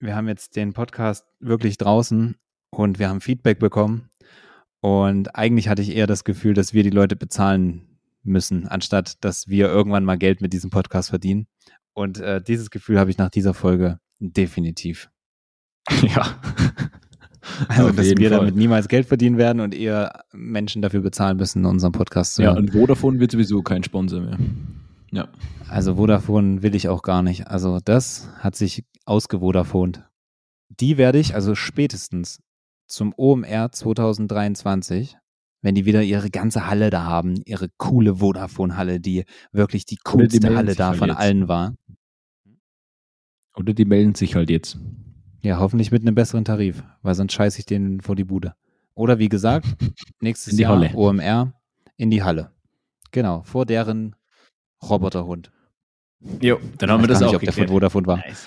[0.00, 2.36] wir haben jetzt den Podcast wirklich draußen
[2.70, 4.08] und wir haben Feedback bekommen.
[4.80, 9.48] Und eigentlich hatte ich eher das Gefühl, dass wir die Leute bezahlen müssen, anstatt dass
[9.48, 11.46] wir irgendwann mal Geld mit diesem Podcast verdienen.
[11.94, 15.10] Und äh, dieses Gefühl habe ich nach dieser Folge definitiv.
[16.02, 16.38] ja.
[17.68, 18.38] Also, dass wir Fall.
[18.38, 22.48] damit niemals Geld verdienen werden und eher Menschen dafür bezahlen müssen, unseren Podcast zu Ja,
[22.50, 22.58] hören.
[22.58, 24.38] und Vodafone wird sowieso kein Sponsor mehr.
[25.10, 25.28] Ja.
[25.68, 27.48] Also Vodafone will ich auch gar nicht.
[27.48, 30.04] Also das hat sich ausgevodafont.
[30.68, 32.40] Die werde ich also spätestens
[32.88, 35.16] zum OMR 2023,
[35.62, 40.00] wenn die wieder ihre ganze Halle da haben, ihre coole Vodafone-Halle, die wirklich die die
[40.04, 41.18] coolste melden Halle da halt von jetzt.
[41.18, 41.74] allen war.
[43.56, 44.78] Oder die melden sich halt jetzt.
[45.42, 48.54] Ja, hoffentlich mit einem besseren Tarif, weil sonst scheiße ich denen vor die Bude.
[48.94, 49.66] Oder wie gesagt,
[50.20, 50.94] nächstes In die Jahr Halle.
[50.94, 51.52] OMR
[51.96, 52.52] in die Halle.
[53.10, 54.14] Genau, vor deren
[54.82, 55.50] Roboterhund.
[56.40, 57.68] Jo, dann haben wir das auch nicht, ob der von.
[57.68, 58.16] Vodafone war.
[58.18, 58.46] Nice.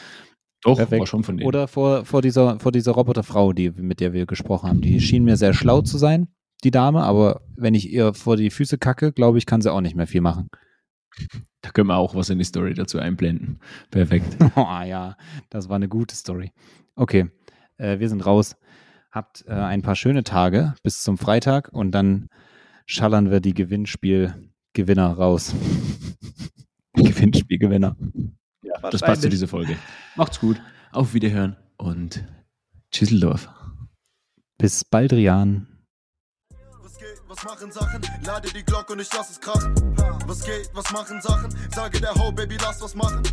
[0.64, 1.00] Doch, Perfekt.
[1.00, 1.48] war schon von denen.
[1.48, 4.82] Oder vor, vor, dieser, vor dieser Roboterfrau, die, mit der wir gesprochen haben.
[4.82, 6.28] Die schien mir sehr schlau zu sein,
[6.64, 9.82] die Dame, aber wenn ich ihr vor die Füße kacke, glaube ich, kann sie auch
[9.82, 10.50] nicht mehr viel machen.
[11.62, 13.60] Da können wir auch was in die Story dazu einblenden.
[13.90, 14.38] Perfekt.
[14.56, 15.16] Oh ja,
[15.50, 16.52] das war eine gute Story.
[16.96, 17.30] Okay,
[17.78, 18.56] äh, wir sind raus.
[19.12, 22.30] Habt äh, ein paar schöne Tage bis zum Freitag und dann
[22.86, 25.54] schallern wir die Gewinnspielgewinner raus.
[26.94, 27.96] Gewinnspielgewinner.
[28.72, 29.78] Ja, das passt zu dieser Folge.
[30.16, 30.62] Macht's gut.
[30.92, 32.24] Auf Wiederhören und
[32.92, 33.50] Tschüsseldorf.
[34.58, 35.68] Bis bald, Rian.
[36.82, 38.02] Was geht, was machen Sachen?
[38.26, 39.74] Lade die Glocke und ich lass es krachen.
[40.28, 41.56] Was geht, was machen Sachen?
[41.74, 43.24] Sage der Ho, Baby, lass was machen.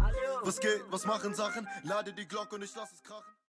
[0.43, 1.67] Was geht, was machen Sachen?
[1.83, 3.38] Lade die Glocke und ich lass es krachen.